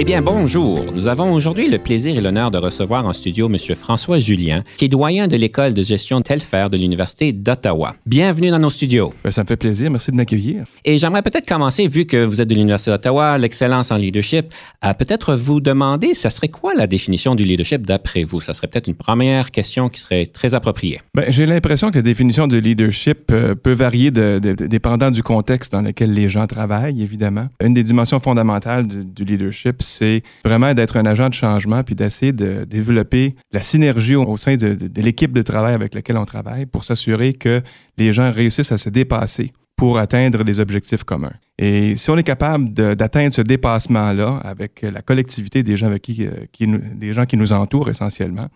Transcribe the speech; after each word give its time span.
Eh 0.00 0.04
bien, 0.04 0.22
bonjour. 0.22 0.84
Nous 0.94 1.08
avons 1.08 1.32
aujourd'hui 1.32 1.68
le 1.68 1.76
plaisir 1.76 2.16
et 2.16 2.20
l'honneur 2.20 2.52
de 2.52 2.58
recevoir 2.58 3.04
en 3.04 3.12
studio 3.12 3.48
M. 3.52 3.56
François 3.74 4.20
Julien, 4.20 4.62
qui 4.76 4.84
est 4.84 4.88
doyen 4.88 5.26
de 5.26 5.36
l'école 5.36 5.74
de 5.74 5.82
gestion 5.82 6.20
Telfer 6.20 6.68
de 6.70 6.76
l'Université 6.76 7.32
d'Ottawa. 7.32 7.96
Bienvenue 8.06 8.50
dans 8.50 8.60
nos 8.60 8.70
studios. 8.70 9.12
Ben, 9.24 9.32
ça 9.32 9.42
me 9.42 9.48
fait 9.48 9.56
plaisir. 9.56 9.90
Merci 9.90 10.12
de 10.12 10.16
m'accueillir. 10.16 10.62
Et 10.84 10.98
j'aimerais 10.98 11.22
peut-être 11.22 11.48
commencer, 11.48 11.88
vu 11.88 12.04
que 12.04 12.24
vous 12.24 12.40
êtes 12.40 12.48
de 12.48 12.54
l'Université 12.54 12.92
d'Ottawa, 12.92 13.38
l'excellence 13.38 13.90
en 13.90 13.96
leadership, 13.96 14.54
à 14.82 14.94
peut-être 14.94 15.34
vous 15.34 15.60
demander, 15.60 16.14
ça 16.14 16.30
serait 16.30 16.46
quoi 16.46 16.74
la 16.74 16.86
définition 16.86 17.34
du 17.34 17.42
leadership 17.42 17.84
d'après 17.84 18.22
vous? 18.22 18.40
Ça 18.40 18.54
serait 18.54 18.68
peut-être 18.68 18.86
une 18.86 18.94
première 18.94 19.50
question 19.50 19.88
qui 19.88 20.00
serait 20.00 20.26
très 20.26 20.54
appropriée. 20.54 21.00
Ben, 21.12 21.24
J'ai 21.30 21.44
l'impression 21.44 21.90
que 21.90 21.96
la 21.96 22.02
définition 22.02 22.46
de 22.46 22.58
leadership 22.58 23.32
euh, 23.32 23.56
peut 23.56 23.72
varier 23.72 24.12
de, 24.12 24.38
de, 24.40 24.52
de, 24.52 24.68
dépendant 24.68 25.10
du 25.10 25.24
contexte 25.24 25.72
dans 25.72 25.82
lequel 25.82 26.14
les 26.14 26.28
gens 26.28 26.46
travaillent, 26.46 27.02
évidemment. 27.02 27.48
Une 27.60 27.74
des 27.74 27.82
dimensions 27.82 28.20
fondamentales 28.20 28.86
du, 28.86 29.04
du 29.04 29.24
leadership, 29.24 29.82
c'est 29.88 30.22
vraiment 30.44 30.74
d'être 30.74 30.96
un 30.96 31.06
agent 31.06 31.28
de 31.28 31.34
changement 31.34 31.82
puis 31.82 31.94
d'essayer 31.94 32.32
de 32.32 32.64
développer 32.64 33.34
la 33.52 33.62
synergie 33.62 34.14
au, 34.14 34.36
sein 34.36 34.56
de, 34.56 34.76
l'équipe 34.96 35.32
de 35.32 35.42
travail 35.42 35.74
avec 35.74 35.94
laquelle 35.94 36.16
on 36.16 36.24
travaille 36.24 36.66
pour 36.66 36.84
s'assurer 36.84 37.34
que 37.34 37.62
les 37.96 38.12
gens 38.12 38.30
réussissent 38.30 38.72
à 38.72 38.78
se 38.78 38.88
dépasser 38.88 39.52
pour 39.76 39.98
atteindre 39.98 40.42
des 40.42 40.58
objectifs 40.58 41.04
communs. 41.04 41.32
Et 41.56 41.96
si 41.96 42.10
on 42.10 42.16
est 42.16 42.24
capable 42.24 42.72
d'atteindre 42.72 43.32
ce 43.32 43.42
dépassement-là 43.42 44.40
avec 44.44 44.82
la 44.82 45.02
collectivité 45.02 45.62
des 45.62 45.76
gens, 45.76 45.86
avec 45.86 46.02
qui, 46.02 46.26
euh, 46.26 46.30
qui, 46.52 46.66
des 46.66 47.12
gens 47.12 47.26
qui 47.26 47.36
nous 47.36 47.52
entourent 47.52 47.88
essentiellement, 47.88 48.48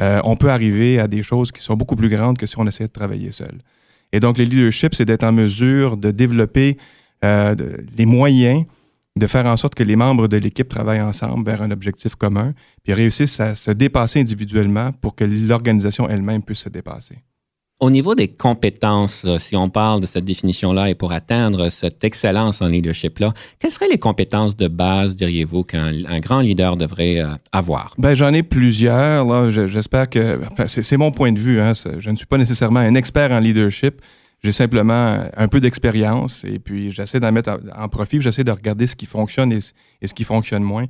euh, 0.00 0.20
on 0.24 0.36
peut 0.36 0.50
arriver 0.50 0.98
à 0.98 1.08
des 1.08 1.22
choses 1.22 1.50
qui 1.52 1.62
sont 1.62 1.74
beaucoup 1.74 1.96
plus 1.96 2.08
grandes 2.08 2.38
que 2.38 2.46
si 2.46 2.58
on 2.58 2.66
essayait 2.66 2.86
de 2.86 2.92
travailler 2.92 3.32
seul. 3.32 3.58
Et 4.12 4.20
donc, 4.20 4.38
le 4.38 4.44
leadership, 4.44 4.94
c'est 4.94 5.04
d'être 5.04 5.24
en 5.24 5.32
mesure 5.32 5.96
de 5.96 6.10
développer 6.10 6.78
euh, 7.24 7.54
les 7.96 8.06
moyens 8.06 8.64
de 9.18 9.26
faire 9.26 9.46
en 9.46 9.56
sorte 9.56 9.74
que 9.74 9.84
les 9.84 9.96
membres 9.96 10.28
de 10.28 10.36
l'équipe 10.36 10.68
travaillent 10.68 11.02
ensemble 11.02 11.44
vers 11.44 11.62
un 11.62 11.70
objectif 11.70 12.14
commun, 12.14 12.54
puis 12.82 12.92
réussissent 12.92 13.40
à 13.40 13.54
se 13.54 13.70
dépasser 13.70 14.20
individuellement 14.20 14.90
pour 14.92 15.14
que 15.14 15.24
l'organisation 15.24 16.08
elle-même 16.08 16.42
puisse 16.42 16.60
se 16.60 16.68
dépasser. 16.68 17.18
Au 17.80 17.90
niveau 17.90 18.16
des 18.16 18.26
compétences, 18.26 19.24
si 19.38 19.54
on 19.54 19.70
parle 19.70 20.00
de 20.00 20.06
cette 20.06 20.24
définition-là 20.24 20.90
et 20.90 20.96
pour 20.96 21.12
atteindre 21.12 21.68
cette 21.68 22.02
excellence 22.02 22.60
en 22.60 22.66
leadership-là, 22.66 23.32
quelles 23.60 23.70
seraient 23.70 23.88
les 23.88 23.98
compétences 23.98 24.56
de 24.56 24.66
base, 24.66 25.14
diriez-vous, 25.14 25.62
qu'un 25.62 26.18
grand 26.18 26.40
leader 26.40 26.76
devrait 26.76 27.20
euh, 27.20 27.28
avoir? 27.52 27.94
Ben, 27.96 28.16
j'en 28.16 28.32
ai 28.32 28.42
plusieurs. 28.42 29.24
Là. 29.24 29.48
J'espère 29.48 30.10
que... 30.10 30.40
Enfin, 30.50 30.66
c'est 30.66 30.96
mon 30.96 31.12
point 31.12 31.30
de 31.30 31.38
vue. 31.38 31.60
Hein. 31.60 31.70
Je 31.98 32.10
ne 32.10 32.16
suis 32.16 32.26
pas 32.26 32.36
nécessairement 32.36 32.80
un 32.80 32.96
expert 32.96 33.30
en 33.30 33.38
leadership. 33.38 34.00
J'ai 34.42 34.52
simplement 34.52 35.24
un 35.36 35.48
peu 35.48 35.60
d'expérience 35.60 36.44
et 36.44 36.60
puis 36.60 36.90
j'essaie 36.90 37.18
d'en 37.18 37.32
mettre 37.32 37.58
en 37.76 37.88
profit. 37.88 38.20
J'essaie 38.20 38.44
de 38.44 38.52
regarder 38.52 38.86
ce 38.86 38.94
qui 38.94 39.06
fonctionne 39.06 39.52
et, 39.52 39.60
ce 39.60 40.14
qui 40.14 40.24
fonctionne 40.24 40.62
moins. 40.62 40.86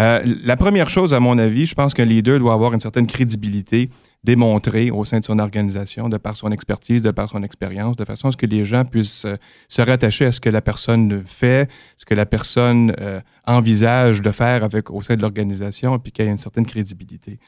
Euh, 0.00 0.22
la 0.44 0.56
première 0.56 0.88
chose, 0.88 1.12
à 1.12 1.20
mon 1.20 1.36
avis, 1.36 1.66
je 1.66 1.74
pense 1.74 1.92
qu'un 1.92 2.06
leader 2.06 2.38
doit 2.38 2.54
avoir 2.54 2.72
une 2.72 2.80
certaine 2.80 3.06
crédibilité 3.06 3.90
démontrée 4.24 4.90
au 4.90 5.04
sein 5.04 5.18
de 5.18 5.24
son 5.24 5.38
organisation, 5.38 6.08
de 6.08 6.16
par 6.16 6.36
son 6.36 6.50
expertise, 6.50 7.02
de 7.02 7.10
par 7.10 7.28
son 7.28 7.42
expérience, 7.42 7.96
de 7.96 8.04
façon 8.04 8.28
à 8.28 8.32
ce 8.32 8.36
que 8.36 8.46
les 8.46 8.64
gens 8.64 8.84
puissent 8.84 9.26
euh, 9.26 9.36
se 9.68 9.82
rattacher 9.82 10.26
à 10.26 10.32
ce 10.32 10.40
que 10.40 10.48
la 10.48 10.62
personne 10.62 11.22
fait, 11.26 11.68
ce 11.96 12.06
que 12.06 12.14
la 12.14 12.24
personne 12.24 12.94
euh, 13.00 13.20
envisage 13.46 14.22
de 14.22 14.30
faire 14.30 14.64
avec, 14.64 14.90
au 14.90 15.02
sein 15.02 15.16
de 15.16 15.22
l'organisation, 15.22 15.98
puis 15.98 16.12
qu'il 16.12 16.24
y 16.24 16.28
ait 16.28 16.30
une 16.30 16.38
certaine 16.38 16.66
crédibilité. 16.66 17.38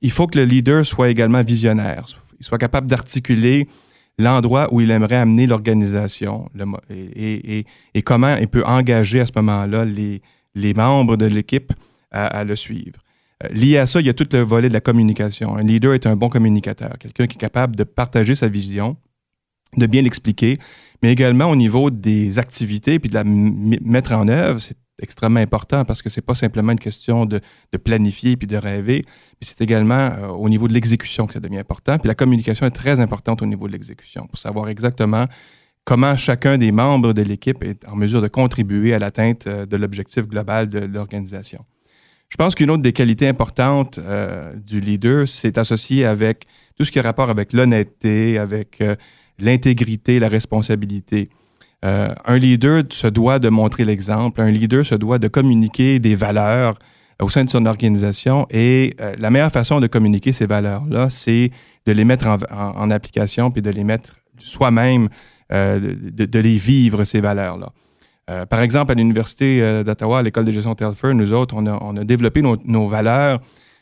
Il 0.00 0.10
faut 0.12 0.28
que 0.28 0.38
le 0.38 0.44
leader 0.44 0.86
soit 0.86 1.08
également 1.08 1.42
visionnaire, 1.42 2.04
il 2.38 2.46
soit 2.46 2.58
capable 2.58 2.86
d'articuler 2.86 3.66
l'endroit 4.20 4.72
où 4.72 4.80
il 4.80 4.90
aimerait 4.90 5.16
amener 5.16 5.46
l'organisation 5.46 6.48
et, 6.90 7.64
comment 8.04 8.36
il 8.36 8.48
peut 8.48 8.64
engager 8.64 9.20
à 9.20 9.26
ce 9.26 9.32
moment-là 9.36 9.84
les 9.84 10.74
membres 10.74 11.16
de 11.16 11.26
l'équipe 11.26 11.72
à, 12.10 12.44
le 12.44 12.56
suivre. 12.56 13.00
Euh, 13.44 13.48
lié 13.48 13.78
à 13.78 13.86
ça, 13.86 14.00
il 14.00 14.06
y 14.06 14.10
a 14.10 14.14
tout 14.14 14.26
le 14.32 14.40
volet 14.40 14.68
de 14.68 14.74
la 14.74 14.80
communication. 14.80 15.56
Un 15.56 15.62
leader 15.62 15.94
est 15.94 16.06
un 16.06 16.16
bon 16.16 16.28
communicateur, 16.28 16.98
quelqu'un 16.98 17.26
qui 17.26 17.36
est 17.36 17.40
capable 17.40 17.76
de 17.76 17.84
partager 17.84 18.34
sa 18.34 18.48
vision, 18.48 18.96
de 19.76 19.86
bien 19.86 20.02
l'expliquer, 20.02 20.56
mais 21.02 21.12
également 21.12 21.46
au 21.46 21.56
niveau 21.56 21.90
des 21.90 22.38
activités 22.38 22.98
puis 22.98 23.08
de 23.08 23.14
la 23.14 23.24
mettre 23.24 24.12
en 24.12 24.28
œuvre, 24.28 24.60
extrêmement 25.02 25.40
important 25.40 25.84
parce 25.84 26.02
que 26.02 26.08
c'est 26.08 26.20
pas 26.20 26.34
simplement 26.34 26.72
une 26.72 26.78
question 26.78 27.26
de, 27.26 27.40
planifier 27.82 28.36
puis 28.36 28.46
de 28.46 28.56
rêver, 28.56 29.04
mais 29.06 29.46
c'est 29.46 29.60
également 29.60 29.94
euh, 29.94 30.28
au 30.28 30.48
niveau 30.48 30.68
de 30.68 30.72
l'exécution 30.72 31.26
que 31.26 31.32
ça 31.34 31.40
devient 31.40 31.58
important. 31.58 31.98
Puis 31.98 32.08
la 32.08 32.14
communication 32.14 32.66
est 32.66 32.70
très 32.70 33.00
importante 33.00 33.42
au 33.42 33.46
niveau 33.46 33.66
de 33.66 33.72
l'exécution 33.72 34.26
pour 34.26 34.38
savoir 34.38 34.68
exactement 34.68 35.26
comment 35.84 36.16
chacun 36.16 36.58
des 36.58 36.72
membres 36.72 37.12
de 37.12 37.22
l'équipe 37.22 37.62
est 37.62 37.86
en 37.88 37.96
mesure 37.96 38.20
de 38.22 38.28
contribuer 38.28 38.94
à 38.94 38.98
l'atteinte 38.98 39.46
euh, 39.46 39.66
de 39.66 39.76
l'objectif 39.76 40.26
global 40.26 40.68
de 40.68 40.80
l'organisation. 40.80 41.64
Je 42.28 42.36
pense 42.36 42.54
qu'une 42.54 42.70
autre 42.70 42.82
des 42.82 42.92
qualités 42.92 43.26
importantes 43.26 43.98
euh, 43.98 44.54
du 44.54 44.78
leader, 44.78 45.26
c'est 45.26 45.58
associé 45.58 46.04
avec 46.04 46.46
tout 46.76 46.84
ce 46.84 46.92
qui 46.92 46.98
a 46.98 47.02
rapport 47.02 47.28
avec 47.28 47.52
l'honnêteté, 47.52 48.38
avec 48.38 48.82
l'intégrité, 49.40 50.18
la 50.18 50.28
responsabilité. 50.28 51.28
Euh, 51.84 52.14
un 52.26 52.38
leader 52.38 52.82
se 52.90 53.06
doit 53.06 53.38
de 53.38 53.48
montrer 53.48 53.84
l'exemple, 53.84 54.40
un 54.40 54.50
leader 54.50 54.84
se 54.84 54.94
doit 54.94 55.18
de 55.18 55.28
communiquer 55.28 55.98
des 55.98 56.14
valeurs 56.14 56.78
au 57.22 57.28
sein 57.28 57.44
de 57.44 57.50
son 57.50 57.66
organisation 57.66 58.46
et 58.50 58.94
euh, 59.00 59.14
la 59.18 59.30
meilleure 59.30 59.52
façon 59.52 59.80
de 59.80 59.86
communiquer 59.86 60.32
ces 60.32 60.46
valeurs-là, 60.46 61.08
c'est 61.10 61.50
de 61.86 61.92
les 61.92 62.04
mettre 62.04 62.26
en, 62.28 62.90
application 62.90 63.50
puis 63.50 63.62
de 63.62 63.70
les 63.70 63.84
mettre 63.84 64.16
soi-même 64.38 65.08
euh, 65.52 65.80
de, 65.80 66.38
les 66.38 66.58
vivre, 66.58 67.04
ces 67.04 67.20
valeurs-là. 67.20 67.72
Euh, 68.30 68.46
par 68.46 68.60
exemple, 68.60 68.92
à 68.92 68.94
l'Université 68.94 69.60
euh, 69.60 69.82
d'Ottawa, 69.82 70.20
à 70.20 70.22
l'École 70.22 70.44
de 70.44 70.52
gestion 70.52 70.74
Telfer, 70.74 71.14
nous 71.14 71.32
autres, 71.32 71.56
on 71.56 71.96
a, 71.96 72.04
développé 72.04 72.42
nos, 72.42 72.86
valeurs 72.86 73.40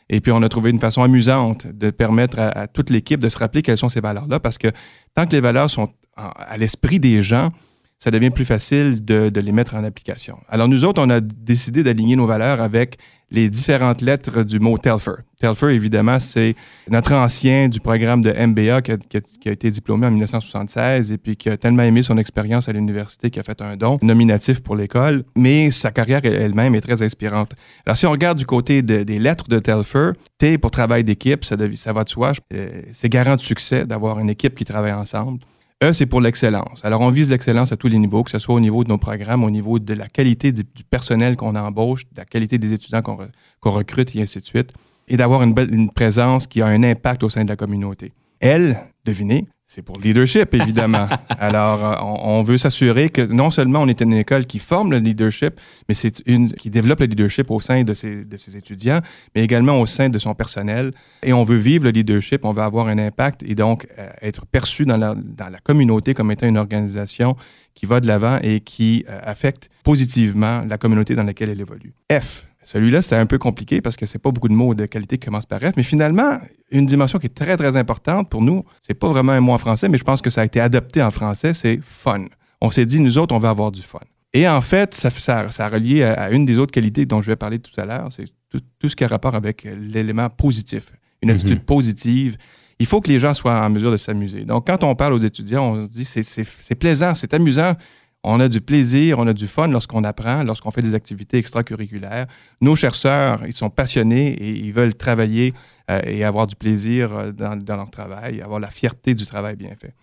et 0.09 0.21
puis 0.21 0.31
on 0.31 0.41
a 0.41 0.49
trouvé 0.49 0.71
une 0.71 0.79
façon 0.79 1.03
amusante 1.03 1.67
de 1.67 1.91
permettre 1.91 2.39
à, 2.39 2.67
toute 2.67 2.89
l'équipe 2.89 3.19
de 3.19 3.29
se 3.29 3.37
rappeler 3.37 3.61
quelles 3.61 3.77
sont 3.77 3.89
ces 3.89 4.01
valeurs-là 4.01 4.39
parce 4.39 4.57
que 4.57 4.69
tant 5.13 5.27
que 5.27 5.33
les 5.33 5.41
valeurs 5.41 5.69
sont 5.69 5.89
à 6.15 6.57
l'esprit 6.57 6.99
des 6.99 7.21
gens, 7.21 7.51
ça 7.99 8.11
devient 8.11 8.29
plus 8.29 8.45
facile 8.45 9.03
de, 9.03 9.31
les 9.39 9.51
mettre 9.51 9.75
en 9.75 9.83
application. 9.83 10.37
Alors 10.47 10.67
nous 10.67 10.85
autres, 10.85 11.01
on 11.03 11.09
a 11.09 11.19
décidé 11.19 11.83
d'aligner 11.83 12.15
nos 12.15 12.25
valeurs 12.25 12.61
avec 12.61 12.97
les 13.31 13.49
différentes 13.49 14.01
lettres 14.01 14.43
du 14.43 14.59
mot 14.59 14.77
Telfer. 14.77 15.21
Telfer, 15.39 15.67
évidemment, 15.67 16.17
c'est 16.17 16.55
notre 16.89 17.13
ancien 17.13 17.69
du 17.69 17.79
programme 17.79 18.23
de 18.23 18.31
MBA 18.31 18.81
qui 18.81 18.91
a, 18.91 19.51
été 19.51 19.69
diplômé 19.69 20.07
en 20.07 20.11
1976 20.11 21.11
et 21.11 21.17
puis 21.17 21.37
qui 21.37 21.49
a 21.49 21.57
tellement 21.57 21.83
aimé 21.83 22.01
son 22.01 22.17
expérience 22.17 22.69
à 22.69 22.71
l'université 22.71 23.29
qu'il 23.29 23.39
a 23.39 23.43
fait 23.43 23.61
un 23.61 23.77
don 23.77 23.99
nominatif 24.01 24.61
pour 24.61 24.75
l'école, 24.75 25.23
mais 25.35 25.69
sa 25.69 25.91
carrière 25.91 26.21
elle-même 26.23 26.73
est 26.73 26.81
très 26.81 27.03
inspirante. 27.03 27.51
Alors, 27.85 27.97
si 27.97 28.07
on 28.07 28.11
regarde 28.11 28.37
du 28.37 28.45
côté 28.45 28.81
de, 28.81 29.03
des 29.03 29.19
lettres 29.19 29.47
de 29.47 29.59
Telfer, 29.59 30.11
T 30.39 30.57
pour 30.57 30.71
travail 30.71 31.03
d'équipe, 31.03 31.45
ça, 31.45 31.55
ça 31.75 31.93
va 31.93 32.03
de 32.03 32.09
soi, 32.09 32.31
euh, 32.53 32.81
c'est 32.91 33.09
garant 33.09 33.35
de 33.35 33.41
succès 33.41 33.85
d'avoir 33.85 34.19
une 34.19 34.29
équipe 34.29 34.55
qui 34.55 34.65
travaille 34.65 34.93
ensemble. 34.93 35.39
E, 35.81 35.93
c'est 35.93 36.05
pour 36.05 36.19
l'excellence. 36.19 36.83
Alors, 36.83 36.99
on 36.99 37.09
vise 37.09 37.29
l'excellence 37.29 37.71
à 37.71 37.77
tous 37.77 37.87
les 37.87 37.97
niveaux, 37.97 38.23
que 38.23 38.31
ce 38.31 38.39
soit 38.39 38.53
au 38.53 38.59
niveau 38.59 38.83
de 38.83 38.89
nos 38.89 38.97
programmes, 38.97 39.45
au 39.45 39.49
niveau 39.49 39.79
de 39.79 39.93
la 39.93 40.07
qualité 40.07 40.51
du, 40.51 40.65
personnel 40.89 41.37
qu'on 41.37 41.55
embauche, 41.55 42.03
de 42.11 42.17
la 42.17 42.25
qualité 42.25 42.57
des 42.57 42.73
étudiants 42.73 43.01
qu'on 43.01 43.15
qu 43.15 43.69
recrute 43.69 44.13
et 44.13 44.21
ainsi 44.21 44.39
de 44.39 44.43
suite, 44.43 44.73
et 45.07 45.15
d'avoir 45.15 45.41
une, 45.41 45.55
une 45.71 45.89
présence 45.89 46.47
qui 46.47 46.61
a 46.61 46.67
un 46.67 46.83
impact 46.83 47.23
au 47.23 47.29
sein 47.29 47.45
de 47.45 47.49
la 47.49 47.55
communauté. 47.55 48.11
Elle, 48.41 48.77
devinez, 49.09 49.47
c'est 49.71 49.83
pour 49.83 49.97
le 49.97 50.03
leadership, 50.03 50.53
évidemment. 50.55 51.07
Alors, 51.29 52.03
on, 52.03 52.39
on 52.39 52.43
veut 52.43 52.57
s'assurer 52.57 53.09
que 53.09 53.21
non 53.21 53.51
seulement 53.51 53.81
on 53.81 53.87
est 53.87 54.01
une 54.01 54.13
école 54.13 54.47
qui 54.47 54.57
forme 54.57 54.91
le 54.91 54.97
leadership, 54.97 55.59
mais 55.87 55.93
c'est 55.93 56.23
une 56.25 56.51
qui 56.53 56.71
développe 56.71 57.01
le 57.01 57.05
leadership 57.05 57.51
au 57.51 57.61
sein 57.61 57.83
de 57.83 57.93
ses, 57.93 58.25
de 58.25 58.37
ses 58.37 58.57
étudiants, 58.57 59.01
mais 59.35 59.43
également 59.43 59.79
au 59.79 59.85
sein 59.85 60.09
de 60.09 60.17
son 60.17 60.33
personnel. 60.33 60.91
Et 61.21 61.33
on 61.33 61.43
veut 61.43 61.57
vivre 61.57 61.83
le 61.83 61.91
leadership, 61.91 62.45
on 62.45 62.51
veut 62.51 62.63
avoir 62.63 62.87
un 62.87 62.97
impact 62.97 63.43
et 63.43 63.53
donc 63.53 63.87
euh, 63.99 64.09
être 64.23 64.47
perçu 64.47 64.85
dans 64.85 64.97
la, 64.97 65.13
dans 65.15 65.49
la 65.49 65.59
communauté 65.59 66.15
comme 66.15 66.31
étant 66.31 66.47
une 66.47 66.57
organisation 66.57 67.35
qui 67.75 67.85
va 67.85 67.99
de 67.99 68.07
l'avant 68.07 68.39
et 68.41 68.61
qui 68.61 69.05
euh, 69.07 69.19
affecte 69.23 69.69
positivement 69.83 70.65
la 70.67 70.79
communauté 70.79 71.13
dans 71.13 71.23
laquelle 71.23 71.49
elle 71.49 71.61
évolue. 71.61 71.93
F, 72.11 72.48
celui-là, 72.71 73.01
c'était 73.01 73.15
un 73.15 73.25
peu 73.25 73.39
compliqué 73.39 73.81
parce 73.81 73.95
que 73.95 74.05
c'est 74.05 74.19
pas 74.19 74.29
beaucoup 74.29 74.47
de 74.47 74.53
mots 74.53 74.75
de 74.75 74.85
qualité 74.85 75.17
qui 75.17 75.25
commencent 75.25 75.47
par 75.47 75.59
F, 75.59 75.75
mais 75.75 75.81
finalement, 75.81 76.37
une 76.69 76.85
dimension 76.85 77.17
qui 77.17 77.25
est 77.25 77.33
très, 77.33 77.57
très 77.57 77.77
importante 77.77 78.29
pour 78.29 78.43
nous, 78.43 78.63
c'est 78.83 78.93
pas 78.93 79.09
vraiment 79.09 79.31
un 79.31 79.39
mot 79.39 79.53
en 79.53 79.57
français, 79.57 79.89
mais 79.89 79.97
je 79.97 80.03
pense 80.03 80.21
que 80.21 80.29
ça 80.29 80.41
a 80.41 80.45
été 80.45 80.59
adopté 80.59 81.01
en 81.01 81.09
français, 81.09 81.55
c'est 81.55 81.79
fun. 81.81 82.25
on 82.61 82.69
s'est 82.69 82.85
dit, 82.85 82.99
nous 82.99 83.17
autres, 83.17 83.33
on 83.33 83.39
va 83.39 83.49
avoir 83.49 83.71
du 83.71 83.81
fun. 83.81 83.97
Et 84.33 84.47
en 84.47 84.61
fait, 84.61 84.93
ça, 84.93 85.09
ça, 85.09 85.49
ça 85.49 85.65
a 85.65 85.69
relié 85.69 86.03
à, 86.03 86.29
une 86.29 86.45
des 86.45 86.59
autres 86.59 86.71
qualités 86.71 87.07
dont 87.07 87.21
je 87.21 87.31
vais 87.31 87.35
parler 87.35 87.57
tout 87.57 87.71
à 87.81 87.85
l'heure, 87.85 88.09
c'est 88.15 88.25
tout, 88.51 88.87
ce 88.87 88.95
qui 88.95 89.03
a 89.03 89.07
rapport 89.07 89.33
avec 89.33 89.63
l'élément 89.63 90.29
positif, 90.29 90.91
une 91.23 91.31
attitude 91.31 91.61
mhm. 91.61 91.65
positive. 91.65 92.37
Il 92.77 92.85
faut 92.85 93.01
que 93.01 93.09
les 93.09 93.17
gens 93.17 93.33
soient 93.33 93.65
en 93.65 93.71
mesure 93.71 93.91
de 93.91 93.97
s'amuser. 93.97 94.45
Donc, 94.45 94.67
quand 94.67 94.83
on 94.83 94.93
parle 94.93 95.13
aux 95.13 95.17
étudiants, 95.17 95.71
on 95.71 95.87
se 95.87 95.89
dit, 95.89 96.05
c'est 96.05 96.75
plaisant, 96.75 97.15
c'est 97.15 97.33
amusant. 97.33 97.75
On 98.23 98.39
a 98.41 98.49
du 98.49 98.59
plaisir, 98.59 99.17
on 99.17 99.27
a 99.27 99.33
du 99.33 99.47
fun 99.47 99.69
lorsqu'on 99.69 100.03
apprend, 100.03 100.43
lorsqu'on 100.43 100.71
fait 100.71 100.81
des 100.81 100.93
activités 100.93 101.37
extracurriculaires. 101.37 102.27
Nos 102.59 102.75
chercheurs, 102.75 103.45
ils 103.45 103.53
sont 103.53 103.69
passionnés 103.69 104.33
et 104.33 104.49
ils 104.49 104.73
veulent 104.73 104.93
travailler 104.93 105.53
euh, 105.89 106.01
et 106.03 106.25
avoir 106.25 106.45
du 106.45 106.55
plaisir 106.55 107.13
euh, 107.13 107.31
dans, 107.31 107.75
leur 107.77 107.89
travail, 107.89 108.41
avoir 108.41 108.59
la 108.59 108.69
fierté 108.69 109.13
du 109.13 109.25
travail 109.25 109.55
bien 109.55 109.71
fait. 109.79 109.93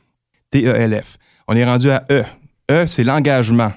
T-E-L-F. 0.50 1.18
On 1.46 1.54
est 1.54 1.64
rendu 1.64 1.90
à 1.90 2.04
E. 2.10 2.24
E, 2.70 2.86
c'est 2.86 3.04
l'engagement. 3.04 3.72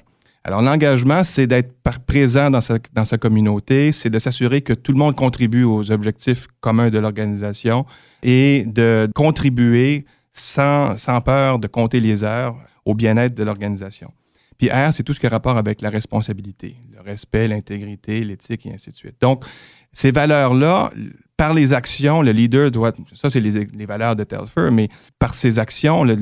Alors, 0.46 0.62
l'engagement, 0.62 1.26
c'est 1.26 1.46
d'être 1.46 1.74
présent 2.08 2.50
dans 2.50 2.62
sa, 2.62 2.78
dans 2.94 3.04
sa 3.04 3.18
communauté, 3.18 3.92
c'est 3.92 4.10
de 4.10 4.20
s'assurer 4.20 4.62
que 4.62 4.72
tout 4.74 4.94
le 4.94 4.98
monde 4.98 5.16
contribue 5.16 5.64
aux 5.64 5.92
objectifs 5.92 6.48
communs 6.62 6.90
de 6.90 6.98
l'organisation 6.98 7.86
et 8.24 8.64
de 8.66 9.10
contribuer 9.14 10.06
sans, 10.32 10.96
sans 10.98 11.20
peur 11.20 11.60
de 11.60 11.68
compter 11.68 12.00
les 12.00 12.24
heures 12.24 12.56
au 12.86 12.96
bien-être 12.96 13.36
de 13.36 13.44
l'organisation. 13.44 14.12
Puis 14.60 14.70
R, 14.70 14.92
c'est 14.92 15.04
tout 15.04 15.14
ce 15.14 15.20
qui 15.22 15.26
a 15.26 15.30
rapport 15.30 15.58
avec 15.58 15.82
la 15.82 15.90
responsabilité, 15.90 16.76
le 16.94 17.02
respect, 17.02 17.48
l'intégrité, 17.48 18.24
l'éthique 18.26 18.66
et 18.66 18.74
ainsi 18.74 18.90
de 18.90 18.96
suite. 18.96 19.16
Donc, 19.22 19.46
ces 19.94 20.12
valeurs-là, 20.12 20.92
par 21.38 21.54
les 21.54 21.72
actions, 21.72 22.22
le 22.22 22.32
leader 22.32 22.70
doit, 22.70 22.92
ça 23.16 23.30
c'est 23.30 23.40
les, 23.40 23.86
valeurs 23.86 24.18
de 24.18 24.26
Telfer, 24.26 24.70
mais 24.70 24.90
par 25.18 25.34
ses 25.34 25.60
actions, 25.60 26.04
le, 26.04 26.14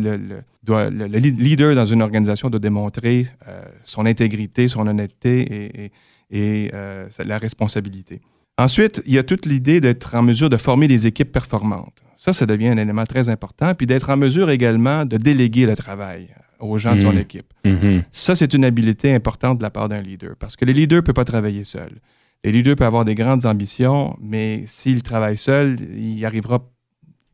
leader 1.17 1.73
dans 1.73 1.87
une 1.87 2.03
organisation 2.03 2.51
doit 2.51 2.59
démontrer 2.59 3.25
euh, 3.47 3.63
son 3.83 4.05
intégrité, 4.05 4.67
son 4.67 4.85
honnêteté 4.85 5.81
et, 5.85 5.91
et, 6.29 6.71
euh, 6.75 7.09
la 7.17 7.39
responsabilité. 7.39 8.21
Ensuite, 8.59 9.01
il 9.07 9.15
y 9.15 9.17
a 9.17 9.23
toute 9.23 9.47
l'idée 9.47 9.81
d'être 9.81 10.13
en 10.13 10.21
mesure 10.21 10.49
de 10.49 10.57
former 10.57 10.87
des 10.87 11.07
équipes 11.07 11.31
performantes. 11.31 12.03
Ça, 12.17 12.33
ça 12.33 12.45
devient 12.45 12.69
un 12.69 12.77
élément 12.77 13.05
très 13.05 13.29
important, 13.29 13.73
puis 13.73 13.87
d'être 13.87 14.11
en 14.11 14.17
mesure 14.17 14.51
également 14.51 15.05
de 15.05 15.17
déléguer 15.17 15.65
le 15.65 15.75
travail 15.75 16.29
aux 16.59 16.77
gens 16.77 16.95
de 16.95 17.01
son 17.01 17.13
mmh. 17.13 17.17
équipe. 17.17 17.53
Mmh. 17.65 17.99
Ça, 18.11 18.35
c'est 18.35 18.53
une 18.53 18.65
habileté 18.65 19.13
importante 19.13 19.57
de 19.57 19.63
la 19.63 19.69
part 19.69 19.89
d'un 19.89 20.01
leader, 20.01 20.35
parce 20.39 20.55
que 20.55 20.65
le 20.65 20.71
leader 20.71 20.97
ne 20.97 21.01
peut 21.01 21.13
pas 21.13 21.25
travailler 21.25 21.63
seul. 21.63 21.99
Le 22.43 22.51
leader 22.51 22.75
peut 22.75 22.85
avoir 22.85 23.05
des 23.05 23.15
grandes 23.15 23.45
ambitions, 23.45 24.15
mais 24.21 24.63
s'il 24.67 25.01
travaille 25.03 25.37
seul, 25.37 25.77
il 25.95 26.23
arrivera, 26.25 26.63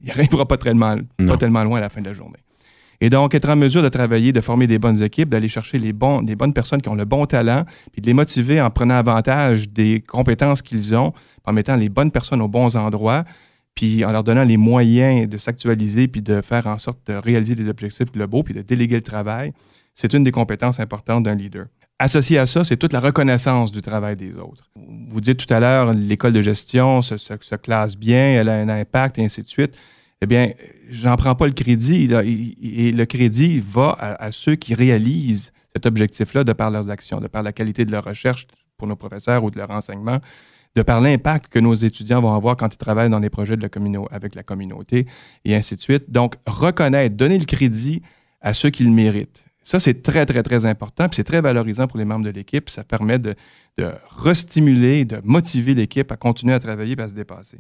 il 0.02 0.12
arrivera 0.12 0.48
pas, 0.48 0.58
tellement, 0.58 0.96
pas 1.28 1.38
tellement 1.38 1.64
loin 1.64 1.80
à 1.80 1.82
la 1.82 1.90
fin 1.90 2.02
de 2.02 2.08
la 2.08 2.14
journée. 2.14 2.40
Et 3.02 3.10
donc, 3.10 3.36
être 3.36 3.50
en 3.50 3.58
mesure 3.58 3.82
de 3.82 3.90
travailler, 3.90 4.32
de 4.32 4.40
former 4.40 4.66
des 4.66 4.80
bonnes 4.80 5.04
équipes, 5.04 5.28
d'aller 5.28 5.50
chercher 5.50 5.78
les, 5.78 5.92
bons, 5.92 6.22
les 6.22 6.36
bonnes 6.36 6.54
personnes 6.54 6.82
qui 6.82 6.88
ont 6.88 6.96
le 6.96 7.04
bon 7.04 7.26
talent, 7.26 7.66
puis 7.92 8.02
de 8.02 8.08
les 8.08 8.14
motiver 8.14 8.62
en 8.62 8.70
prenant 8.70 8.96
avantage 8.96 9.68
des 9.68 10.00
compétences 10.00 10.62
qu'ils 10.62 10.96
ont, 10.96 11.12
en 11.44 11.52
mettant 11.52 11.76
les 11.76 11.90
bonnes 11.90 12.12
personnes 12.12 12.42
aux 12.42 12.48
bons 12.48 12.78
endroits, 12.78 13.26
puis 13.76 14.06
en 14.06 14.12
leur 14.12 14.24
donnant 14.24 14.44
les 14.44 14.58
moyens 14.58 15.28
de 15.28 15.38
s'actualiser, 15.38 16.08
puis 16.08 16.22
de 16.22 16.42
faire 16.42 16.68
en 16.68 16.78
sorte 16.78 17.00
de 17.08 17.14
réaliser 17.14 17.56
des 17.56 17.68
objectifs 17.68 18.12
globaux, 18.12 18.44
puis 18.44 18.54
de 18.54 18.62
déléguer 18.62 18.96
le 18.96 19.02
travail, 19.02 19.54
c'est 19.96 20.14
une 20.14 20.24
des 20.24 20.32
compétences 20.32 20.80
importantes 20.80 21.24
d'un 21.24 21.36
leader. 21.36 21.68
Associé 22.00 22.38
à 22.40 22.46
ça, 22.46 22.64
c'est 22.64 22.78
toute 22.78 22.94
la 22.94 23.00
reconnaissance 23.00 23.72
du 23.72 23.82
travail 23.82 24.16
des 24.16 24.36
autres. 24.36 24.70
Vous 24.76 25.22
dites 25.22 25.46
tout 25.46 25.54
à 25.54 25.60
l'heure, 25.60 25.94
l'école 25.94 26.34
de 26.34 26.42
gestion 26.42 27.02
se, 27.02 27.56
classe 27.56 27.96
bien, 27.96 28.40
elle 28.40 28.50
a 28.50 28.56
un 28.56 28.70
impact, 28.70 29.20
et 29.20 29.24
ainsi 29.24 29.42
de 29.42 29.48
suite. 29.48 29.74
Eh 30.22 30.26
bien, 30.26 30.52
j'en 30.90 31.16
prends 31.16 31.36
pas 31.36 31.48
le 31.48 31.54
crédit. 31.54 32.10
et 32.12 32.92
le 32.92 33.06
crédit 33.06 33.60
va 33.66 33.96
à, 34.00 34.32
ceux 34.32 34.56
qui 34.56 34.74
réalisent 34.74 35.54
cet 35.74 35.86
objectif-là 35.86 36.44
de 36.44 36.54
par 36.54 36.72
leurs 36.72 36.90
actions, 36.92 37.20
de 37.20 37.28
par 37.28 37.44
la 37.44 37.52
qualité 37.52 37.86
de 37.86 37.92
leur 37.92 38.04
recherche 38.04 38.48
pour 38.78 38.88
nos 38.88 38.96
professeurs 38.96 39.44
ou 39.44 39.52
de 39.52 39.58
leur 39.58 39.72
enseignement, 39.72 40.20
de 40.76 40.82
par 40.82 41.02
l'impact 41.02 41.48
que 41.48 41.60
nos 41.60 41.74
étudiants 41.74 42.22
vont 42.22 42.34
avoir 42.34 42.56
quand 42.58 42.74
ils 42.74 42.78
travaillent 42.78 43.10
dans 43.10 43.20
les 43.20 43.30
projets 43.30 43.56
de 43.56 43.62
la 43.62 43.70
avec 44.12 44.36
la 44.36 44.44
communauté, 44.44 45.08
et 45.46 45.56
ainsi 45.56 45.76
de 45.76 45.82
suite. 45.82 46.10
Donc, 46.10 46.36
reconnaître, 46.46 47.16
donner 47.16 47.38
le 47.38 47.46
crédit 47.46 48.02
à 48.42 48.54
ceux 48.54 48.70
qui 48.70 48.84
le 48.84 48.92
méritent. 48.92 49.44
Ça, 49.64 49.80
c'est 49.80 50.04
très, 50.04 50.26
très, 50.26 50.44
très 50.44 50.66
important, 50.66 51.08
puis 51.08 51.16
c'est 51.16 51.24
très 51.24 51.42
valorisant 51.42 51.88
pour 51.88 51.98
les 51.98 52.06
membres 52.06 52.26
de 52.26 52.30
l'équipe. 52.30 52.70
Ça 52.70 52.84
permet 52.84 53.18
de, 53.18 53.36
de 53.78 53.92
restimuler, 54.10 55.06
de 55.06 55.22
motiver 55.24 55.74
l'équipe 55.74 56.12
à 56.12 56.18
continuer 56.18 56.54
à 56.54 56.60
travailler 56.60 56.96
et 56.98 57.02
à 57.02 57.08
se 57.08 57.14
dépasser. 57.14 57.60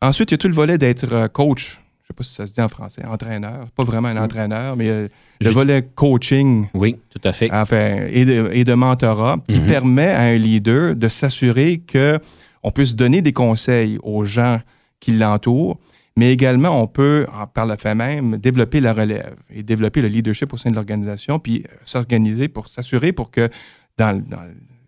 Ensuite, 0.00 0.30
il 0.30 0.34
y 0.34 0.36
a 0.36 0.38
tout 0.38 0.48
le 0.48 0.54
volet 0.54 0.78
d'être 0.78 1.12
euh, 1.12 1.28
coach. 1.28 1.80
Je 2.10 2.12
ne 2.12 2.16
sais 2.16 2.16
pas 2.16 2.24
si 2.24 2.34
ça 2.34 2.46
se 2.46 2.52
dit 2.52 2.60
en 2.60 2.68
français, 2.68 3.04
entraîneur. 3.04 3.70
Pas 3.70 3.84
vraiment 3.84 4.08
un 4.08 4.16
entraîneur, 4.16 4.74
mais 4.74 4.88
euh, 4.88 5.08
le 5.40 5.50
volet 5.50 5.88
coaching. 5.94 6.66
Oui, 6.74 6.96
tout 7.08 7.20
à 7.22 7.32
fait. 7.32 7.52
Enfin, 7.52 8.06
et 8.08 8.24
de, 8.24 8.50
et 8.52 8.64
de 8.64 8.74
mentorat 8.74 9.38
qui 9.48 9.60
mhm. 9.60 9.66
permet 9.68 10.08
à 10.08 10.22
un 10.22 10.36
leader 10.36 10.96
de 10.96 11.06
s'assurer 11.06 11.80
qu'on 11.90 12.70
puisse 12.72 12.96
donner 12.96 13.22
des 13.22 13.32
conseils 13.32 13.98
aux 14.02 14.24
gens 14.24 14.58
qui 14.98 15.12
l'entourent, 15.12 15.78
mais 16.16 16.32
également, 16.32 16.82
on 16.82 16.88
peut, 16.88 17.28
par 17.54 17.66
le 17.66 17.76
fait 17.76 17.94
même, 17.94 18.38
développer 18.38 18.80
la 18.80 18.92
relève 18.92 19.36
et 19.48 19.62
développer 19.62 20.02
le 20.02 20.08
leadership 20.08 20.52
au 20.52 20.56
sein 20.56 20.70
de 20.70 20.74
l'organisation, 20.74 21.38
puis 21.38 21.64
euh, 21.64 21.76
s'organiser 21.84 22.48
pour 22.48 22.66
s'assurer 22.66 23.12
pour 23.12 23.30
que 23.30 23.48
dans, 23.96 24.20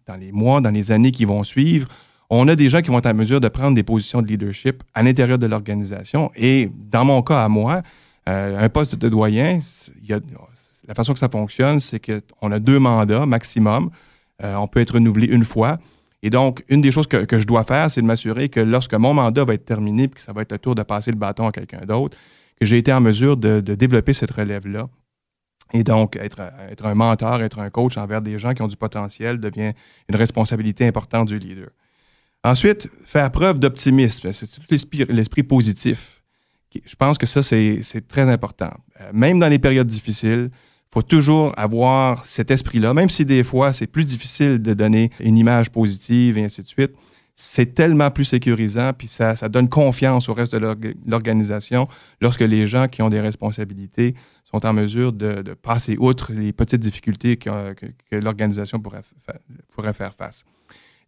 dans, 0.07 0.17
les 0.17 0.33
mois, 0.33 0.61
dans 0.61 0.71
les 0.71 0.91
années 0.91 1.13
qui 1.13 1.25
vont 1.25 1.45
suivre, 1.45 1.87
on 2.35 2.49
a 2.49 2.57
des 2.57 2.71
gens 2.71 2.81
qui 2.81 2.89
vont 2.89 2.99
être 2.99 3.07
en 3.07 3.15
mesure 3.15 3.43
de 3.43 3.49
prendre 3.49 3.75
des 3.75 3.83
positions 3.83 4.23
de 4.23 4.27
leadership 4.27 4.83
à 4.95 5.03
l'intérieur 5.03 5.39
de 5.39 5.47
l'organisation. 5.47 6.31
Et 6.35 6.71
dans 6.91 7.05
mon 7.05 7.21
cas 7.21 7.45
à 7.45 7.49
moi, 7.51 7.83
euh, 8.27 8.59
un 8.59 8.69
poste 8.71 8.97
de 8.97 9.11
doyen, 9.11 9.59
la 10.89 10.95
façon 10.95 11.13
que 11.13 11.19
ça 11.19 11.29
fonctionne, 11.29 11.79
c'est 11.79 12.01
qu'on 12.01 12.51
a 12.51 12.59
deux 12.59 12.79
mandats 12.79 13.27
maximum. 13.27 13.91
Euh, 14.43 14.55
on 14.55 14.67
peut 14.67 14.81
être 14.81 14.95
renouvelé 14.95 15.27
une 15.27 15.45
fois. 15.45 15.79
Et 16.23 16.31
donc, 16.31 16.65
une 16.71 16.81
des 16.81 16.91
choses 16.91 17.07
que, 17.07 17.39
je 17.39 17.47
dois 17.47 17.65
faire, 17.65 17.91
c'est 17.91 18.01
de 18.01 18.07
m'assurer 18.07 18.49
que 18.49 18.61
lorsque 18.61 18.95
mon 18.95 19.13
mandat 19.13 19.45
va 19.45 19.53
être 19.53 19.67
terminé, 19.67 20.09
puis 20.09 20.15
que 20.15 20.23
ça 20.23 20.33
va 20.33 20.41
être 20.41 20.53
le 20.53 20.59
tour 20.59 20.75
de 20.75 20.83
passer 20.83 21.11
le 21.11 21.19
bâton 21.19 21.47
à 21.47 21.53
quelqu'un 21.53 21.85
d'autre, 21.85 22.17
que 22.59 22.65
j'ai 22.65 22.79
été 22.79 22.95
en 22.95 23.01
mesure 23.03 23.37
de, 23.37 23.61
développer 23.61 24.15
cette 24.15 24.31
relève-là. 24.31 24.89
Et 25.75 25.85
donc, 25.85 26.17
être, 26.17 26.41
être, 26.71 26.87
un 26.87 26.95
mentor, 26.95 27.43
être 27.43 27.59
un 27.59 27.69
coach 27.69 27.99
envers 27.99 28.23
des 28.23 28.39
gens 28.39 28.55
qui 28.55 28.63
ont 28.63 28.69
du 28.69 28.77
potentiel 28.77 29.39
devient 29.39 29.73
une 30.09 30.17
responsabilité 30.17 30.87
importante 30.87 31.29
du 31.29 31.39
leader. 31.39 31.69
Ensuite, 32.45 32.89
faire 33.05 33.31
preuve 33.31 33.61
d'optimisme. 33.61 34.33
C'est 34.33 34.47
tout 34.47 34.63
l'esprit 35.09 35.43
positif. 35.43 36.23
Je 36.85 36.97
pense 36.97 37.19
que 37.19 37.27
ça, 37.27 37.43
c'est 37.43 38.09
très 38.09 38.29
important. 38.29 38.71
Euh, 39.01 39.11
même 39.13 39.39
dans 39.39 39.49
les 39.49 39.59
périodes 39.59 39.87
difficiles, 39.87 40.51
faut 40.93 41.03
toujours 41.03 41.59
avoir 41.59 42.25
cet 42.27 42.51
esprit-là, 42.51 42.93
même 42.93 43.09
si 43.09 43.25
des 43.25 43.45
fois 43.45 43.73
c'est 43.73 43.87
plus 43.87 44.05
difficile 44.05 44.61
de 44.61 44.75
donner 44.75 45.11
une 45.21 45.39
image 45.39 45.71
positive 45.71 46.37
et 46.37 46.45
ainsi 46.45 46.63
de 46.63 46.67
suite. 46.67 46.93
C'est 47.35 47.73
tellement 47.73 48.11
plus 48.11 48.27
sécurisant, 48.27 48.93
puis 48.93 49.07
ça, 49.07 49.35
donne 49.49 49.71
confiance 49.71 50.29
au 50.29 50.35
reste 50.35 50.55
de 50.55 50.95
l'organisation 51.07 51.89
lorsque 52.21 52.43
les 52.43 52.67
gens 52.67 52.89
qui 52.89 53.01
ont 53.01 53.09
des 53.09 53.21
responsabilités 53.21 54.15
sont 54.45 54.67
en 54.67 54.75
mesure 54.75 55.15
de, 55.15 55.55
passer 55.55 55.97
outre 55.99 56.31
les 56.33 56.53
petites 56.53 56.81
difficultés 56.81 57.39
que, 57.39 57.75
l'organisation 58.13 58.81
pourrait 58.81 59.95
faire 59.95 60.13
face. 60.13 60.45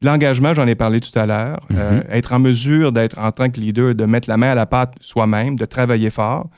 L'engagement, 0.02 0.54
j'en 0.54 0.66
ai 0.66 0.74
parlé 0.74 1.00
tout 1.00 1.16
à 1.18 1.26
l'heure. 1.26 1.60
Mm-hmm. 1.70 1.76
Euh, 1.76 2.02
être 2.10 2.32
en 2.32 2.38
mesure 2.38 2.92
d'être 2.92 3.18
en 3.18 3.32
tant 3.32 3.50
que 3.50 3.60
leader, 3.60 3.94
de 3.94 4.04
mettre 4.04 4.28
la 4.28 4.36
main 4.36 4.50
à 4.50 4.54
la 4.54 4.66
pâte 4.66 4.94
soi-même, 5.00 5.56
de 5.56 5.64
travailler 5.64 6.10
fort, 6.10 6.48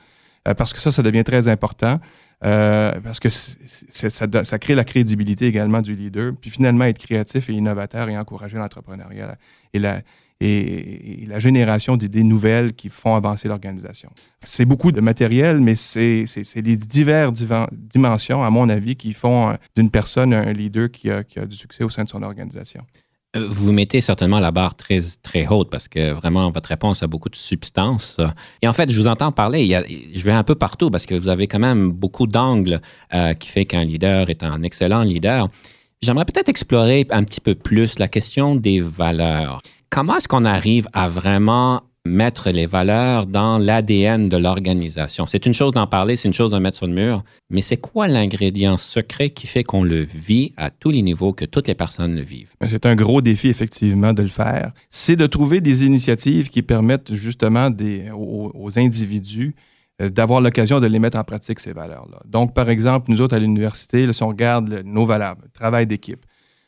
euh, 0.49 0.55
parce 0.55 0.73
que 0.73 0.81
ça, 0.81 0.91
ça 0.91 1.03
devient 1.03 1.25
très 1.25 1.49
important. 1.49 2.01
Euh, 2.45 2.93
parce 3.03 3.19
que 3.19 3.31
ça, 3.31 4.59
crée 4.59 4.75
la 4.75 4.85
crédibilité 4.85 5.47
également 5.47 5.81
du 5.81 5.97
leader. 5.97 6.33
Puis 6.39 6.51
finalement, 6.51 6.85
être 6.85 6.99
créatif 6.99 7.49
et 7.49 7.55
innovateur 7.55 8.09
et 8.09 8.19
encourager 8.19 8.59
l'entrepreneuriat 8.59 9.37
et 9.73 9.79
la, 9.79 10.03
et, 10.41 11.25
la 11.27 11.39
génération 11.39 11.97
d'idées 11.97 12.25
nouvelles 12.25 12.75
qui 12.75 12.91
font 12.91 13.15
avancer 13.15 13.49
l'organisation. 13.49 14.11
C'est 14.43 14.67
beaucoup 14.67 14.93
de 14.93 15.01
matériel, 15.01 15.63
mais 15.63 15.77
c'est 15.77 16.27
les 16.57 16.77
diverses 16.77 17.43
dimensions, 17.73 18.43
à 18.43 18.51
mon 18.51 18.69
avis, 18.69 18.97
qui 18.97 19.15
font 19.15 19.57
d'une 19.75 19.91
personne 19.91 20.35
un 20.35 20.53
leader 20.53 20.91
qui 20.91 21.11
a, 21.11 21.25
qui 21.25 21.39
a 21.39 21.47
du 21.47 21.57
succès 21.57 21.85
au 21.85 21.89
sein 21.89 22.05
de 22.05 22.09
son 22.09 22.23
organisation. 22.23 22.83
Euh, 23.37 23.47
vous 23.49 23.73
mettez 23.73 24.01
certainement 24.01 24.41
la 24.41 24.51
barre 24.51 24.75
très, 24.75 25.01
très 25.23 25.47
haute 25.47 25.71
parce 25.71 25.89
que 25.89 26.13
vraiment, 26.13 26.51
votre 26.51 26.69
réponse 26.69 27.03
a 27.03 27.07
beaucoup 27.07 27.29
de 27.29 27.37
substance. 27.37 28.17
Et 28.63 28.69
en 28.69 28.73
fait, 28.73 28.91
je 28.91 28.99
vous 28.99 29.07
entends 29.07 29.33
parler, 29.33 29.69
je 30.15 30.23
vais 30.25 30.33
un 30.33 30.45
peu 30.45 30.55
partout 30.55 30.91
parce 30.91 31.07
que 31.07 31.15
vous 31.15 31.29
avez 31.29 31.47
quand 31.47 31.59
même 31.59 31.91
beaucoup 31.91 32.27
d'angles 32.27 32.81
euh, 33.15 33.35
qui 33.35 33.49
fait 33.49 33.65
qu'un 33.65 33.85
leader 33.85 34.31
est 34.31 34.43
un 34.43 34.63
excellent 34.63 35.03
leader. 35.03 35.49
J'aimerais 36.03 36.25
peut-être 36.25 36.49
explorer 36.49 37.07
un 37.11 37.25
petit 37.25 37.41
peu 37.41 37.55
plus 37.55 37.99
la 37.99 38.09
question 38.09 38.55
des 38.55 38.81
valeurs. 38.81 39.63
Comment 39.91 40.17
est-ce 40.17 40.29
qu'on 40.29 40.45
arrive 40.45 40.89
à 40.93 41.09
vraiment 41.09 41.83
mettre 42.07 42.51
les 42.51 42.67
valeurs 42.67 43.27
dans 43.27 43.59
l'ADN 43.59 44.29
de 44.29 44.37
l'organisation. 44.37 45.27
C'est 45.27 45.45
une 45.47 45.55
chose 45.55 45.73
d'en 45.73 45.87
parler, 45.87 46.17
c'est 46.17 46.29
une 46.29 46.35
chose 46.35 46.53
de 46.53 46.59
mettre 46.59 46.77
sur 46.77 46.87
le 46.87 46.95
mur, 46.95 47.23
mais 47.51 47.61
c'est 47.61 47.77
quoi 47.77 48.09
l'ingrédient 48.09 48.77
secret 48.77 49.31
qui 49.31 49.47
fait 49.47 49.65
qu'on 49.65 49.83
le 49.83 50.01
vit 50.01 50.53
à 50.57 50.71
tous 50.71 50.91
les 50.91 51.03
niveaux, 51.03 51.33
que 51.33 51.45
toutes 51.45 51.69
les 51.69 51.75
personnes 51.75 52.15
le 52.15 52.23
vivent? 52.23 52.53
C'est 52.67 52.87
un 52.87 52.97
gros 52.97 53.21
défi, 53.21 53.49
effectivement, 53.49 54.13
de 54.13 54.23
le 54.23 54.29
faire. 54.29 54.73
C'est 54.89 55.17
de 55.17 55.27
trouver 55.27 55.61
des 55.61 55.85
initiatives 55.85 56.49
qui 56.49 56.63
permettent 56.63 57.15
justement 57.15 57.71
des, 57.71 58.11
aux, 58.13 58.79
individus 58.79 59.55
euh, 60.01 60.09
d'avoir 60.09 60.41
l'occasion 60.41 60.81
de 60.81 60.87
les 60.87 60.99
mettre 60.99 61.19
en 61.19 61.25
pratique, 61.25 61.61
ces 61.61 61.73
valeurs-là. 61.73 62.21
Donc, 62.27 62.55
par 62.55 62.69
exemple, 62.71 63.11
nous 63.11 63.21
autres 63.21 63.35
à 63.35 63.39
l'université, 63.39 64.13
si 64.13 64.23
on 64.23 64.29
regarde 64.29 64.83
nos 64.85 65.05
valeurs, 65.05 65.37
le 65.43 65.49
travail 65.51 65.87
d'équipe, 65.87 66.25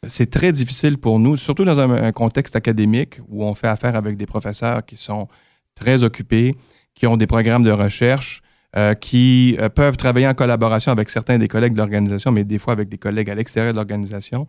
c'est 0.06 0.30
très 0.30 0.52
difficile 0.52 0.98
pour 0.98 1.18
nous, 1.18 1.36
surtout 1.36 1.64
dans 1.64 1.78
un, 1.80 2.12
contexte 2.12 2.56
académique 2.56 3.20
où 3.28 3.44
on 3.44 3.54
fait 3.54 3.66
affaire 3.66 3.96
avec 3.96 4.16
des 4.16 4.26
professeurs 4.26 4.84
qui 4.84 4.96
sont 4.96 5.28
très 5.74 6.04
occupés, 6.04 6.54
qui 6.94 7.06
ont 7.06 7.16
des 7.16 7.26
programmes 7.26 7.64
de 7.64 7.70
recherche, 7.70 8.42
euh, 8.76 8.94
qui 8.94 9.56
euh, 9.58 9.68
peuvent 9.68 9.96
travailler 9.96 10.28
en 10.28 10.34
collaboration 10.34 10.92
avec 10.92 11.10
certains 11.10 11.38
des 11.38 11.48
collègues 11.48 11.72
de 11.72 11.78
l'organisation, 11.78 12.30
mais 12.30 12.44
des 12.44 12.58
fois 12.58 12.74
avec 12.74 12.88
des 12.88 12.98
collègues 12.98 13.30
à 13.30 13.34
l'extérieur 13.34 13.72
de 13.72 13.76
l'organisation. 13.76 14.46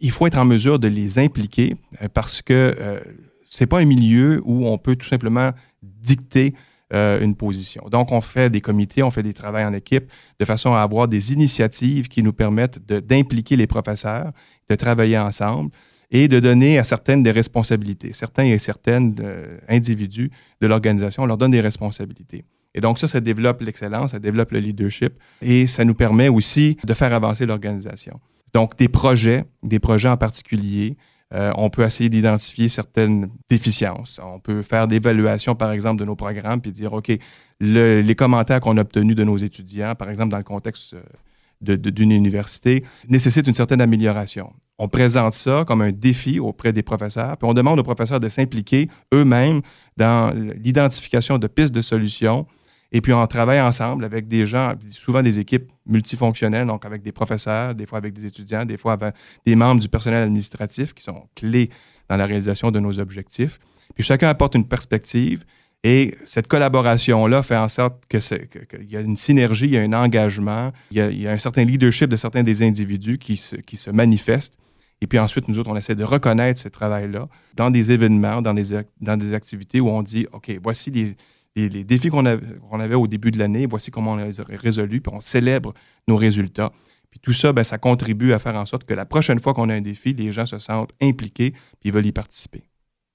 Il 0.00 0.10
faut 0.10 0.26
être 0.26 0.38
en 0.38 0.44
mesure 0.44 0.78
de 0.78 0.88
les 0.88 1.18
impliquer 1.18 1.74
parce 2.14 2.40
que 2.40 3.02
ce 3.50 3.62
n'est 3.62 3.66
pas 3.66 3.80
un 3.80 3.84
milieu 3.84 4.40
où 4.44 4.66
on 4.66 4.78
peut 4.78 4.96
tout 4.96 5.06
simplement 5.06 5.50
dicter 5.82 6.54
euh, 6.92 7.20
une 7.20 7.34
position. 7.34 7.84
Donc, 7.90 8.12
on 8.12 8.20
fait 8.20 8.50
des 8.50 8.60
comités, 8.60 9.02
on 9.02 9.10
fait 9.10 9.22
des 9.22 9.32
travaux 9.32 9.58
en 9.58 9.72
équipe 9.72 10.10
de 10.38 10.44
façon 10.44 10.74
à 10.74 10.80
avoir 10.80 11.08
des 11.08 11.32
initiatives 11.32 12.08
qui 12.08 12.22
nous 12.22 12.32
permettent 12.32 12.84
d'impliquer 12.86 13.56
les 13.56 13.66
professeurs, 13.66 14.32
de 14.68 14.74
travailler 14.74 15.18
ensemble 15.18 15.70
et 16.10 16.28
de 16.28 16.40
donner 16.40 16.78
à 16.78 16.84
certaines 16.84 17.22
des 17.22 17.30
responsabilités. 17.30 18.12
Certains 18.12 18.44
et 18.44 18.58
certaines 18.58 19.16
euh, 19.20 19.58
individus 19.68 20.30
de 20.60 20.66
l'organisation, 20.66 21.22
on 21.22 21.26
leur 21.26 21.38
donne 21.38 21.52
des 21.52 21.60
responsabilités. 21.60 22.44
Et 22.74 22.80
donc 22.80 22.98
ça, 22.98 23.08
ça 23.08 23.20
développe 23.20 23.62
l'excellence, 23.62 24.12
ça 24.12 24.18
développe 24.18 24.52
le 24.52 24.60
leadership 24.60 25.12
et 25.42 25.66
ça 25.66 25.84
nous 25.84 25.94
permet 25.94 26.28
aussi 26.28 26.76
de 26.84 26.94
faire 26.94 27.12
avancer 27.12 27.46
l'organisation. 27.46 28.20
Donc 28.54 28.76
des 28.76 28.88
projets, 28.88 29.44
des 29.62 29.78
projets 29.78 30.08
en 30.08 30.16
particulier, 30.16 30.96
euh, 31.32 31.52
on 31.56 31.70
peut 31.70 31.84
essayer 31.84 32.10
d'identifier 32.10 32.68
certaines 32.68 33.30
déficiences. 33.48 34.20
On 34.22 34.40
peut 34.40 34.62
faire 34.62 34.88
d'évaluation, 34.88 35.54
par 35.54 35.70
exemple, 35.70 36.00
de 36.00 36.04
nos 36.04 36.16
programmes, 36.16 36.60
puis 36.60 36.72
dire, 36.72 36.92
OK, 36.92 37.12
les 37.60 38.14
commentaires 38.16 38.60
qu'on 38.60 38.76
a 38.76 38.80
obtenus 38.80 39.14
de 39.14 39.24
nos 39.24 39.36
étudiants, 39.36 39.94
par 39.94 40.10
exemple, 40.10 40.30
dans 40.30 40.38
le 40.38 40.44
contexte 40.44 40.94
euh, 40.94 41.76
d'une 41.76 42.10
université, 42.10 42.84
nécessitent 43.08 43.46
une 43.46 43.54
certaine 43.54 43.80
amélioration. 43.80 44.52
On 44.78 44.88
présente 44.88 45.34
ça 45.34 45.64
comme 45.66 45.82
un 45.82 45.92
défi 45.92 46.40
auprès 46.40 46.72
des 46.72 46.82
professeurs, 46.82 47.36
puis 47.36 47.48
on 47.48 47.54
demande 47.54 47.78
aux 47.78 47.84
professeurs 47.84 48.18
de 48.18 48.30
s'impliquer 48.30 48.88
eux-mêmes 49.12 49.60
dans 49.98 50.34
l'identification 50.56 51.36
de 51.36 51.46
pistes 51.46 51.74
de 51.74 51.82
solutions 51.82 52.46
et 52.92 53.00
puis, 53.00 53.12
on 53.12 53.24
travaille 53.26 53.60
ensemble 53.60 54.04
avec 54.04 54.26
des 54.26 54.46
gens, 54.46 54.74
souvent 54.90 55.22
des 55.22 55.38
équipes 55.38 55.70
multifonctionnelles, 55.86 56.66
donc 56.66 56.84
avec 56.84 57.02
des 57.02 57.12
professeurs, 57.12 57.74
des 57.74 57.86
fois 57.86 57.98
avec 57.98 58.14
des 58.14 58.26
étudiants, 58.26 58.64
des 58.64 58.76
fois 58.76 58.94
avec 58.94 59.14
des 59.46 59.54
membres 59.54 59.80
du 59.80 59.88
personnel 59.88 60.24
administratif 60.24 60.92
qui 60.92 61.04
sont 61.04 61.28
clés 61.36 61.70
dans 62.08 62.16
la 62.16 62.26
réalisation 62.26 62.72
de 62.72 62.80
nos 62.80 62.98
objectifs. 62.98 63.60
Puis, 63.94 64.02
chacun 64.02 64.28
apporte 64.28 64.56
une 64.56 64.66
perspective. 64.66 65.44
Et 65.82 66.14
cette 66.24 66.46
collaboration-là 66.46 67.42
fait 67.42 67.56
en 67.56 67.68
sorte 67.68 68.04
qu'il 68.06 68.90
y 68.90 68.96
a 68.96 69.00
une 69.00 69.16
synergie, 69.16 69.66
il 69.66 69.72
y 69.72 69.78
a 69.78 69.82
un 69.82 69.92
engagement, 69.94 70.72
il 70.90 71.22
y 71.22 71.26
a, 71.26 71.32
un 71.32 71.38
certain 71.38 71.64
leadership 71.64 72.10
de 72.10 72.16
certains 72.16 72.42
des 72.42 72.62
individus 72.62 73.16
qui 73.16 73.36
se, 73.36 73.56
qui 73.56 73.78
se 73.78 73.88
manifestent. 73.88 74.58
Et 75.00 75.06
puis 75.06 75.18
ensuite, 75.18 75.48
nous 75.48 75.58
autres, 75.58 75.70
on 75.70 75.76
essaie 75.76 75.94
de 75.94 76.04
reconnaître 76.04 76.60
ce 76.60 76.68
travail-là 76.68 77.28
dans 77.54 77.70
des 77.70 77.92
événements, 77.92 78.42
dans 78.42 78.52
des, 78.52 78.78
dans 79.00 79.16
des 79.16 79.32
activités 79.32 79.80
où 79.80 79.88
on 79.88 80.02
dit, 80.02 80.26
OK, 80.32 80.54
voici 80.62 80.90
les, 80.90 81.16
les, 81.56 81.84
défis 81.84 82.08
qu'on 82.08 82.26
avait, 82.26 82.94
au 82.94 83.06
début 83.06 83.30
de 83.30 83.38
l'année, 83.38 83.66
voici 83.66 83.90
comment 83.90 84.12
on 84.12 84.16
les 84.16 84.40
a 84.40 84.44
résolus, 84.48 85.00
puis 85.00 85.12
on 85.14 85.20
célèbre 85.20 85.74
nos 86.08 86.16
résultats. 86.16 86.72
Puis 87.10 87.18
tout 87.20 87.32
ça, 87.32 87.52
ben, 87.52 87.64
ça 87.64 87.78
contribue 87.78 88.32
à 88.32 88.38
faire 88.38 88.54
en 88.54 88.64
sorte 88.64 88.84
que 88.84 88.94
la 88.94 89.04
prochaine 89.04 89.40
fois 89.40 89.52
qu'on 89.52 89.68
a 89.68 89.74
un 89.74 89.80
défi, 89.80 90.14
les 90.14 90.30
gens 90.30 90.46
se 90.46 90.58
sentent 90.58 90.92
impliqués 91.00 91.54
puis 91.80 91.90
veulent 91.90 92.06
y 92.06 92.12
participer. 92.12 92.62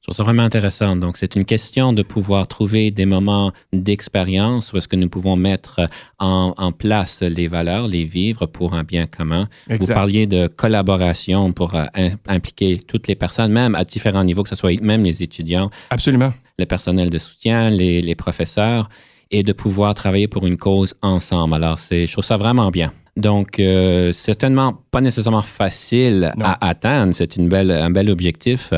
Je 0.05 0.12
trouve 0.12 0.17
ça 0.17 0.24
vraiment 0.24 0.43
intéressant. 0.43 0.95
Donc, 0.95 1.17
c'est 1.17 1.35
une 1.35 1.45
question 1.45 1.91
de 1.91 2.03
pouvoir 2.03 2.47
trouver 2.47 2.91
des 2.91 3.07
moments 3.07 3.51
d'expérience 3.74 4.71
où 4.71 4.77
est-ce 4.77 4.88
que 4.88 4.95
nous 4.95 5.09
pouvons 5.09 5.35
mettre 5.35 5.89
en, 6.19 6.71
place 6.77 7.24
les 7.24 7.47
valeurs, 7.47 7.88
les 7.88 8.03
vivre 8.03 8.45
pour 8.45 8.75
un 8.75 8.83
bien 8.83 9.07
commun. 9.07 9.50
Vous 9.67 9.88
parliez 9.88 10.27
de 10.27 10.45
collaboration 10.45 11.51
pour 11.53 11.74
euh, 11.74 11.85
impliquer 12.27 12.77
toutes 12.77 13.07
les 13.07 13.15
personnes, 13.15 13.51
même 13.51 13.74
à 13.74 13.83
différents 13.83 14.24
niveaux, 14.24 14.43
que 14.43 14.50
ce 14.50 14.55
soit 14.55 14.79
même 14.79 15.03
les 15.03 15.24
étudiants. 15.24 15.71
Absolument 15.89 16.33
le 16.57 16.65
personnel 16.65 17.09
de 17.09 17.17
soutien, 17.17 17.69
les, 17.69 18.15
professeurs, 18.15 18.89
et 19.31 19.43
de 19.43 19.53
pouvoir 19.53 19.93
travailler 19.93 20.27
pour 20.27 20.45
une 20.45 20.57
cause 20.57 20.93
ensemble. 21.01 21.55
Alors, 21.55 21.79
je 21.89 22.12
trouve 22.12 22.24
ça 22.24 22.38
vraiment 22.38 22.69
bien. 22.71 22.93
Donc, 23.17 23.59
euh, 23.59 24.12
certainement 24.12 24.81
pas 24.91 25.01
nécessairement 25.01 25.41
facile 25.41 26.33
à 26.41 26.67
atteindre. 26.67 27.13
C'est 27.13 27.38
une 27.38 27.47
belle, 27.47 27.71
un 27.71 27.89
bel 27.89 28.09
objectif. 28.09 28.74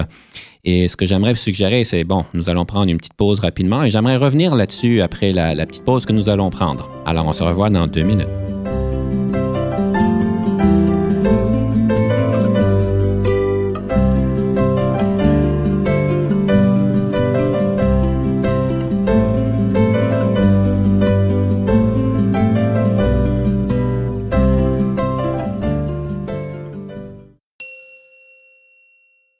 Et 0.69 0.89
ce 0.89 0.97
que 0.97 1.05
j'aimerais 1.05 1.33
suggérer, 1.33 1.85
c'est, 1.85 2.03
bon, 2.03 2.25
nous 2.33 2.49
allons 2.49 2.65
prendre 2.65 2.91
une 2.91 2.97
petite 2.97 3.13
pause 3.13 3.39
rapidement 3.39 3.85
et 3.85 3.89
j'aimerais 3.89 4.17
revenir 4.17 4.53
là-dessus 4.53 4.99
après 4.99 5.31
la 5.31 5.65
petite 5.65 5.85
pause 5.85 6.05
que 6.05 6.11
nous 6.11 6.27
allons 6.27 6.49
prendre. 6.49 6.91
Alors, 7.05 7.25
on 7.25 7.31
se 7.31 7.41
revoit 7.41 7.69
dans 7.69 7.87
deux 7.87 8.03
minutes. 8.03 8.27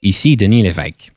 Ici 0.01 0.37
Denis 0.37 0.63
Lévesque. 0.63 1.16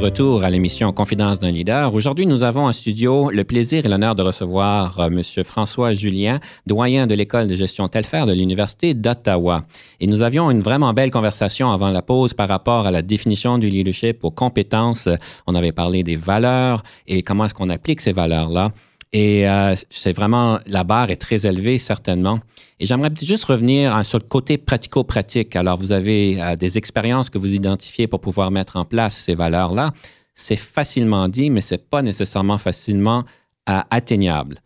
retour 0.00 0.44
à 0.44 0.50
l'émission 0.50 0.92
Confidence 0.92 1.38
d'un 1.38 1.50
leader. 1.50 1.92
Aujourd'hui, 1.92 2.24
nous 2.24 2.42
avons 2.42 2.64
en 2.66 2.72
studio 2.72 3.30
le 3.30 3.44
plaisir 3.44 3.84
et 3.84 3.88
l'honneur 3.88 4.14
de 4.14 4.22
recevoir 4.22 4.98
euh, 4.98 5.08
M. 5.08 5.22
François 5.44 5.92
Julien, 5.92 6.40
doyen 6.66 7.06
de 7.06 7.14
l'école 7.14 7.48
de 7.48 7.54
gestion 7.54 7.86
Telfer 7.86 8.24
de 8.26 8.32
l'Université 8.32 8.94
d'Ottawa. 8.94 9.66
Et 10.00 10.06
nous 10.06 10.22
avions 10.22 10.50
une 10.50 10.62
vraiment 10.62 10.94
belle 10.94 11.10
conversation 11.10 11.70
avant 11.70 11.90
la 11.90 12.00
pause 12.00 12.32
par 12.32 12.48
rapport 12.48 12.86
à 12.86 12.90
la 12.90 13.02
définition 13.02 13.58
du 13.58 13.68
leadership, 13.68 14.24
aux 14.24 14.30
compétences. 14.30 15.08
On 15.46 15.54
avait 15.54 15.72
parlé 15.72 16.02
des 16.02 16.16
valeurs 16.16 16.82
et 17.06 17.22
comment 17.22 17.44
est-ce 17.44 17.54
qu'on 17.54 17.68
applique 17.68 18.00
ces 18.00 18.12
valeurs-là. 18.12 18.72
Et 19.12 19.48
euh, 19.48 19.74
c'est 19.90 20.12
vraiment, 20.12 20.60
la 20.66 20.84
barre 20.84 21.10
est 21.10 21.16
très 21.20 21.46
élevée, 21.46 21.78
certainement. 21.78 22.38
Et 22.78 22.86
j'aimerais 22.86 23.10
juste 23.20 23.44
revenir 23.44 23.94
hein, 23.94 24.04
sur 24.04 24.18
le 24.18 24.24
côté 24.24 24.56
pratico-pratique. 24.56 25.56
Alors, 25.56 25.78
vous 25.78 25.90
avez 25.90 26.40
euh, 26.40 26.54
des 26.54 26.78
expériences 26.78 27.28
que 27.28 27.38
vous 27.38 27.52
identifiez 27.52 28.06
pour 28.06 28.20
pouvoir 28.20 28.50
mettre 28.52 28.76
en 28.76 28.84
place 28.84 29.16
ces 29.16 29.34
valeurs-là. 29.34 29.92
C'est 30.34 30.56
facilement 30.56 31.28
dit, 31.28 31.50
mais 31.50 31.60
c'est 31.60 31.90
pas 31.90 32.02
nécessairement 32.02 32.58
facilement 32.58 33.24
euh, 33.68 33.80
atteignable. 33.90 34.60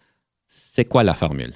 C'est 0.47 0.85
quoi 0.85 1.03
la 1.05 1.15
formule? 1.15 1.55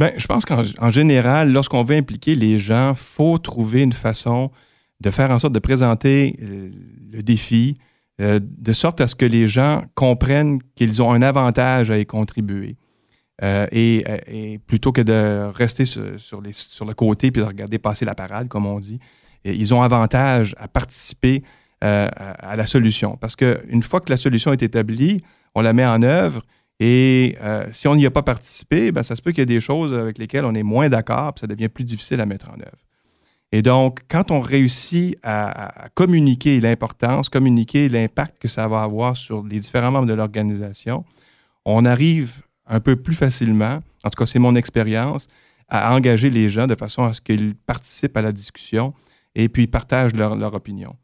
Bien, 0.00 0.12
je 0.16 0.26
pense 0.26 0.44
qu'en 0.44 0.90
général, 0.90 1.52
lorsqu'on 1.52 1.84
veut 1.84 1.96
impliquer 1.96 2.34
les 2.34 2.58
gens, 2.58 2.94
faut 2.96 3.38
trouver 3.38 3.82
une 3.82 3.92
façon 3.92 4.50
de 5.00 5.10
faire 5.10 5.30
en 5.30 5.38
sorte 5.38 5.52
de 5.52 5.60
présenter 5.60 6.36
le 6.40 7.22
défi, 7.22 7.76
euh, 8.20 8.38
de 8.40 8.72
sorte 8.72 9.00
à 9.00 9.08
ce 9.08 9.16
que 9.16 9.24
les 9.24 9.48
gens 9.48 9.82
comprennent 9.96 10.60
qu'ils 10.76 11.02
ont 11.02 11.10
un 11.10 11.20
avantage 11.20 11.90
à 11.90 11.98
y 11.98 12.06
contribuer. 12.06 12.76
Euh, 13.42 13.66
et, 13.72 14.60
plutôt 14.68 14.92
que 14.92 15.00
de 15.00 15.50
rester 15.52 15.84
sur, 15.84 16.40
le 16.40 16.92
côté 16.92 17.32
puis 17.32 17.42
de 17.42 17.46
regarder 17.46 17.78
passer 17.78 18.04
la 18.04 18.14
parade, 18.14 18.46
comme 18.46 18.66
on 18.66 18.78
dit, 18.78 19.00
ils 19.44 19.74
ont 19.74 19.82
avantage 19.82 20.54
à 20.60 20.68
participer 20.68 21.42
euh, 21.82 22.08
à, 22.14 22.54
la 22.54 22.66
solution. 22.66 23.16
Parce 23.16 23.34
qu'une 23.34 23.82
fois 23.82 24.00
que 24.00 24.10
la 24.10 24.16
solution 24.16 24.52
est 24.52 24.62
établie, 24.62 25.20
on 25.56 25.60
la 25.60 25.72
met 25.72 25.84
en 25.84 26.00
œuvre 26.02 26.42
et 26.78 27.36
si 27.72 27.88
on 27.88 27.96
n'y 27.96 28.06
a 28.06 28.10
pas 28.10 28.22
participé, 28.22 28.92
ben, 28.92 29.02
ça 29.02 29.16
se 29.16 29.22
peut 29.22 29.32
qu'il 29.32 29.40
y 29.40 29.42
ait 29.42 29.46
des 29.46 29.60
choses 29.60 29.92
avec 29.92 30.18
lesquelles 30.18 30.44
on 30.44 30.54
est 30.54 30.62
moins 30.62 30.88
d'accord, 30.88 31.34
ça 31.38 31.48
devient 31.48 31.68
plus 31.68 31.84
difficile 31.84 32.20
à 32.20 32.26
mettre 32.26 32.48
en 32.48 32.60
œuvre. 32.60 32.78
Et 33.54 33.62
donc, 33.62 34.00
quand 34.08 34.32
on 34.32 34.40
réussit 34.40 35.16
à, 35.22 35.88
communiquer 35.94 36.60
l'importance, 36.60 37.28
communiquer 37.28 37.88
l'impact 37.88 38.42
que 38.42 38.48
ça 38.48 38.66
va 38.66 38.82
avoir 38.82 39.16
sur 39.16 39.44
les 39.44 39.60
différents 39.60 39.92
membres 39.92 40.08
de 40.08 40.12
l'organisation, 40.12 41.04
on 41.64 41.84
arrive 41.84 42.42
un 42.66 42.80
peu 42.80 42.96
plus 42.96 43.14
facilement, 43.14 43.78
en 44.02 44.10
tout 44.10 44.18
cas 44.18 44.26
c'est 44.26 44.40
mon 44.40 44.56
expérience, 44.56 45.28
à 45.68 45.94
engager 45.94 46.30
les 46.30 46.48
gens 46.48 46.66
de 46.66 46.74
façon 46.74 47.04
à 47.04 47.12
ce 47.12 47.20
qu'ils 47.20 47.54
participent 47.54 48.16
à 48.16 48.22
la 48.22 48.32
discussion 48.32 48.92
et 49.36 49.48
puis 49.48 49.68
partagent 49.68 50.16
leur, 50.16 50.52
opinion. 50.52 50.96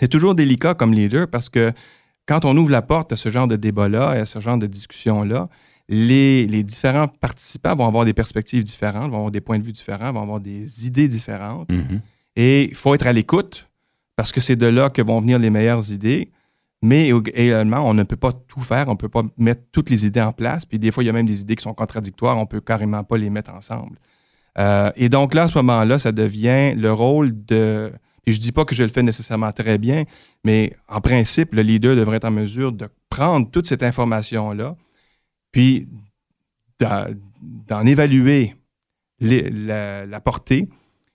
C'est 0.00 0.08
toujours 0.08 0.34
délicat 0.34 0.72
comme 0.72 0.94
leader 0.94 1.28
parce 1.28 1.50
que 1.50 1.74
quand 2.24 2.46
on 2.46 2.56
ouvre 2.56 2.70
la 2.70 2.80
porte 2.80 3.12
à 3.12 3.16
ce 3.16 3.28
genre 3.28 3.48
de 3.48 3.56
débat-là 3.56 4.16
et 4.16 4.20
à 4.20 4.26
ce 4.26 4.40
genre 4.40 4.56
de 4.56 4.66
discussion-là, 4.66 5.50
les, 5.88 6.62
différents 6.64 7.08
participants 7.08 7.74
vont 7.74 7.86
avoir 7.86 8.04
des 8.04 8.14
perspectives 8.14 8.64
différentes, 8.64 9.10
vont 9.10 9.18
avoir 9.18 9.30
des 9.30 9.40
points 9.40 9.58
de 9.58 9.64
vue 9.64 9.72
différents, 9.72 10.12
vont 10.12 10.22
avoir 10.22 10.40
des 10.40 10.86
idées 10.86 11.08
différentes. 11.08 11.68
Mm-hmm. 11.70 12.00
Et 12.36 12.64
il 12.64 12.74
faut 12.74 12.94
être 12.94 13.06
à 13.06 13.12
l'écoute 13.12 13.68
parce 14.16 14.32
que 14.32 14.40
c'est 14.40 14.56
de 14.56 14.66
là 14.66 14.90
que 14.90 15.02
vont 15.02 15.20
venir 15.20 15.38
les 15.38 15.50
meilleures 15.50 15.92
idées. 15.92 16.30
Mais 16.82 17.10
également, 17.10 17.88
on 17.88 17.94
ne 17.94 18.02
peut 18.02 18.16
pas 18.16 18.32
tout 18.32 18.60
faire, 18.60 18.88
on 18.88 18.92
ne 18.92 18.96
peut 18.96 19.08
pas 19.08 19.22
mettre 19.38 19.62
toutes 19.72 19.90
les 19.90 20.06
idées 20.06 20.20
en 20.20 20.32
place. 20.32 20.64
Puis 20.64 20.78
des 20.78 20.90
fois, 20.90 21.02
il 21.02 21.06
y 21.06 21.10
a 21.10 21.12
même 21.12 21.26
des 21.26 21.40
idées 21.40 21.56
qui 21.56 21.62
sont 21.62 21.74
contradictoires, 21.74 22.36
on 22.36 22.42
ne 22.42 22.46
peut 22.46 22.60
carrément 22.60 23.02
pas 23.02 23.16
les 23.16 23.30
mettre 23.30 23.52
ensemble. 23.52 23.98
Euh, 24.58 24.90
et 24.94 25.08
donc 25.08 25.34
là, 25.34 25.44
à 25.44 25.48
ce 25.48 25.58
moment-là, 25.58 25.98
ça 25.98 26.12
devient 26.12 26.74
le 26.74 26.92
rôle 26.92 27.44
de... 27.44 27.92
Et 28.26 28.32
je 28.32 28.38
ne 28.38 28.42
dis 28.42 28.52
pas 28.52 28.64
que 28.64 28.74
je 28.74 28.82
le 28.82 28.88
fais 28.88 29.02
nécessairement 29.02 29.52
très 29.52 29.78
bien, 29.78 30.04
mais 30.44 30.74
en 30.88 31.00
principe, 31.00 31.54
le 31.54 31.62
leader 31.62 31.94
devrait 31.94 32.16
être 32.16 32.24
en 32.24 32.30
mesure 32.30 32.72
de 32.72 32.88
prendre 33.08 33.48
toute 33.50 33.66
cette 33.66 33.84
information-là, 33.84 34.76
puis 35.52 35.88
d'en 36.78 37.86
évaluer 37.86 38.54
la, 39.20 40.20
portée, 40.20 40.68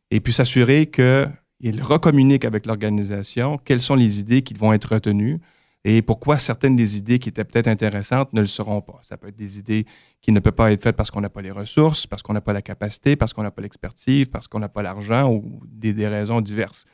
et 0.10 0.20
puis 0.20 0.34
s'assurer 0.34 0.88
qu'il 0.88 1.82
recommunique 1.82 2.46
avec 2.46 2.66
l'organisation 2.66 3.58
quelles 3.58 3.82
sont 3.82 3.96
les 3.96 4.20
idées 4.20 4.42
qui 4.42 4.54
vont 4.54 4.74
être 4.74 4.94
retenues, 4.94 5.40
et 5.84 6.02
pourquoi 6.02 6.38
certaines 6.38 6.76
des 6.76 6.96
idées 6.96 7.18
qui 7.18 7.30
étaient 7.30 7.44
peut-être 7.44 7.68
intéressantes 7.68 8.34
ne 8.34 8.42
le 8.42 8.48
seront 8.48 8.82
pas. 8.82 9.00
Ça 9.02 9.18
peut 9.18 9.30
être 9.30 9.36
des 9.36 9.58
idées 9.58 9.86
qui 10.22 10.32
ne 10.32 10.40
peuvent 10.40 10.54
pas 10.54 10.72
être 10.72 10.84
faites 10.84 10.96
parce 10.96 11.10
qu'on 11.10 11.22
n'a 11.22 11.30
pas 11.30 11.42
les 11.42 11.52
ressources, 11.52 12.06
parce 12.06 12.22
qu'on 12.22 12.34
n'a 12.34 12.42
pas 12.42 12.54
la 12.54 12.62
capacité, 12.62 13.16
parce 13.16 13.34
qu'on 13.34 13.42
n'a 13.42 13.50
pas 13.50 13.64
l'expertise, 13.64 14.28
parce 14.28 14.48
qu'on 14.48 14.60
n'a 14.60 14.70
pas 14.70 14.84
l'argent 14.84 15.32
ou 15.32 15.62
des, 15.66 16.08
raisons 16.08 16.42
diverses. 16.42 16.86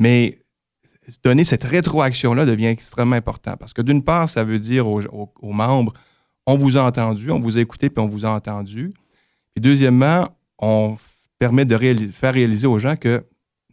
Mais 0.00 0.40
donner 1.22 1.44
cette 1.44 1.62
rétroaction-là 1.62 2.44
devient 2.44 2.66
extrêmement 2.66 3.14
important 3.14 3.56
parce 3.56 3.72
que 3.72 3.82
d'une 3.82 4.02
part, 4.02 4.28
ça 4.28 4.42
veut 4.42 4.58
dire 4.58 4.88
aux, 4.88 5.52
membres, 5.52 5.92
on 6.46 6.56
vous 6.56 6.76
a 6.76 6.82
entendu, 6.82 7.30
on 7.30 7.40
vous 7.40 7.58
a 7.58 7.60
écouté, 7.60 7.90
puis 7.90 8.02
on 8.02 8.08
vous 8.08 8.24
a 8.24 8.30
entendu. 8.30 8.92
Puis 9.54 9.62
deuxièmement, 9.62 10.36
on 10.58 10.96
permet 11.38 11.64
de 11.64 11.76
faire 12.08 12.34
réaliser 12.34 12.66
aux 12.66 12.78
gens 12.78 12.96
que 12.96 13.24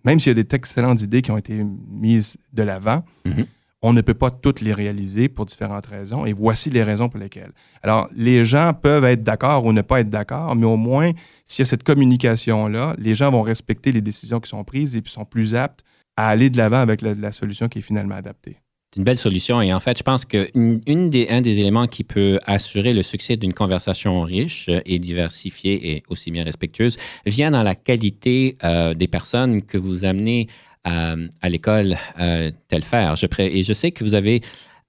même 0.03 0.19
s'il 0.19 0.35
y 0.35 0.39
a 0.39 0.43
des 0.43 0.55
excellentes 0.55 1.01
idées 1.01 1.21
qui 1.21 1.31
ont 1.31 1.37
été 1.37 1.63
mises 1.63 2.37
de 2.53 2.63
l'avant, 2.63 3.03
mm-hmm 3.25 3.45
on 3.81 3.93
ne 3.93 4.01
peut 4.01 4.13
pas 4.13 4.29
toutes 4.29 4.61
les 4.61 4.73
réaliser 4.73 5.27
pour 5.27 5.45
différentes 5.45 5.87
raisons, 5.87 6.25
et 6.25 6.33
voici 6.33 6.69
les 6.69 6.83
raisons 6.83 7.09
pour 7.09 7.19
lesquelles. 7.19 7.51
Alors, 7.81 8.09
les 8.13 8.45
gens 8.45 8.73
peuvent 8.73 9.05
être 9.05 9.23
d'accord 9.23 9.65
ou 9.65 9.73
ne 9.73 9.81
pas 9.81 10.01
être 10.01 10.09
d'accord, 10.09 10.55
mais 10.55 10.67
au 10.67 10.77
moins, 10.77 11.11
s'il 11.45 11.63
y 11.63 11.63
a 11.63 11.65
cette 11.65 11.83
communication-là, 11.83 12.95
les 12.99 13.15
gens 13.15 13.31
vont 13.31 13.41
respecter 13.41 13.91
les 13.91 14.01
décisions 14.01 14.39
qui 14.39 14.49
sont 14.49 14.63
prises 14.63 14.95
et 14.95 15.01
puis 15.01 15.11
sont 15.11 15.25
plus 15.25 15.55
aptes 15.55 15.83
à 16.15 16.27
aller 16.27 16.49
de 16.49 16.57
l'avant 16.57 16.77
avec 16.77 17.01
la, 17.01 17.31
solution 17.31 17.69
qui 17.69 17.79
est 17.79 17.83
finalement 17.83 18.15
adaptée. 18.15 18.57
C'est 18.93 18.99
une 18.99 19.05
belle 19.05 19.17
solution 19.17 19.61
et 19.61 19.73
en 19.73 19.79
fait, 19.79 19.97
je 19.97 20.03
pense 20.03 20.25
qu'un 20.25 20.47
des, 20.53 21.41
des 21.41 21.59
éléments 21.59 21.87
qui 21.87 22.03
peut 22.03 22.39
assurer 22.45 22.91
le 22.91 23.03
succès 23.03 23.37
d'une 23.37 23.53
conversation 23.53 24.21
riche 24.21 24.69
et 24.85 24.99
diversifiée 24.99 25.91
et 25.91 26.03
aussi 26.09 26.29
bien 26.29 26.43
respectueuse 26.43 26.97
vient 27.25 27.51
dans 27.51 27.63
la 27.63 27.73
qualité 27.73 28.57
euh, 28.65 28.93
des 28.93 29.07
personnes 29.07 29.61
que 29.61 29.77
vous 29.77 30.03
amenez 30.03 30.47
à, 30.83 31.15
l'école 31.47 31.95
euh, 32.19 32.51
Telfer. 32.67 33.13
Je, 33.15 33.27
et 33.39 33.63
je 33.63 33.71
sais 33.71 33.91
que 33.91 34.03
vous 34.03 34.13
avez 34.13 34.41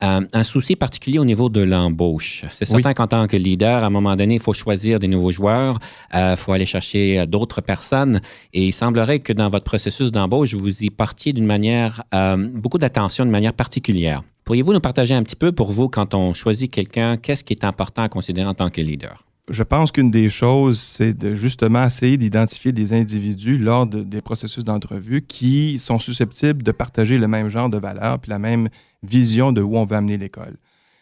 euh, 0.03 0.21
un 0.33 0.45
souci 0.45 0.77
particulier 0.77 1.19
au 1.19 1.25
niveau 1.25 1.49
de 1.49 1.61
l'embauche. 1.61 2.45
C'est 2.53 2.65
certain 2.65 2.95
qu'en 2.95 3.07
tant 3.07 3.27
que 3.27 3.37
leader, 3.37 3.83
à 3.83 3.87
un 3.87 3.91
moment 3.91 4.17
donné, 4.17 4.35
il 4.35 4.41
faut 4.41 4.53
choisir 4.53 4.99
des 4.99 5.09
nouveaux 5.09 5.33
joueurs, 5.33 5.79
il 6.13 6.19
euh, 6.19 6.37
faut 6.37 6.53
aller 6.53 6.67
chercher 6.67 7.27
d'autres 7.27 7.61
personnes. 7.61 8.21
Et 8.53 8.67
il 8.67 8.73
semblerait 8.73 9.21
que 9.21 9.33
dans 9.33 9.49
votre 9.49 9.65
processus 9.65 10.11
d'embauche, 10.11 10.55
vous 10.55 10.83
y 10.83 10.91
partiez 10.91 11.33
d'une 11.33 11.47
manière, 11.47 12.03
beaucoup 12.55 12.79
d'attention, 12.79 13.25
de 13.25 13.31
manière 13.31 13.55
particulière. 13.55 14.23
Pourriez-vous 14.45 14.73
nous 14.73 14.81
partager 14.81 15.15
un 15.15 15.23
petit 15.23 15.37
peu 15.37 15.53
pour 15.53 15.73
vous, 15.73 15.89
quand 15.89 16.15
on 16.15 16.35
choisit 16.35 16.71
quelqu'un, 16.71 17.17
qu'est-ce 17.17 17.45
qui 17.45 17.53
est 17.53 17.65
important 17.65 18.03
à 18.03 18.09
considérer 18.09 18.49
en 18.49 18.55
tant 18.55 18.71
que 18.71 18.81
leader? 18.81 19.25
Je 19.53 19.63
pense 19.63 19.93
qu'une 19.93 20.11
des 20.11 20.31
choses, 20.31 20.81
c'est 20.81 21.13
de 21.13 21.35
justement 21.35 21.85
essayer 21.85 22.17
d'identifier 22.17 22.73
des 22.73 22.95
individus 22.95 23.59
lors 23.59 23.87
des 23.87 24.23
processus 24.23 24.65
d'entrevue 24.65 25.23
qui 25.23 25.79
sont 25.79 25.99
susceptibles 25.99 26.63
de 26.63 26.73
partager 26.73 27.19
le 27.19 27.29
même 27.29 27.51
genre 27.51 27.69
de 27.69 27.77
valeurs 27.77 28.19
puis 28.19 28.31
la 28.31 28.39
même 28.39 28.71
vision 29.03 29.53
de 29.53 29.61
où 29.61 29.77
on 29.77 29.85
veut 29.85 29.97
amener 29.97 30.17
l'école. 30.17 30.57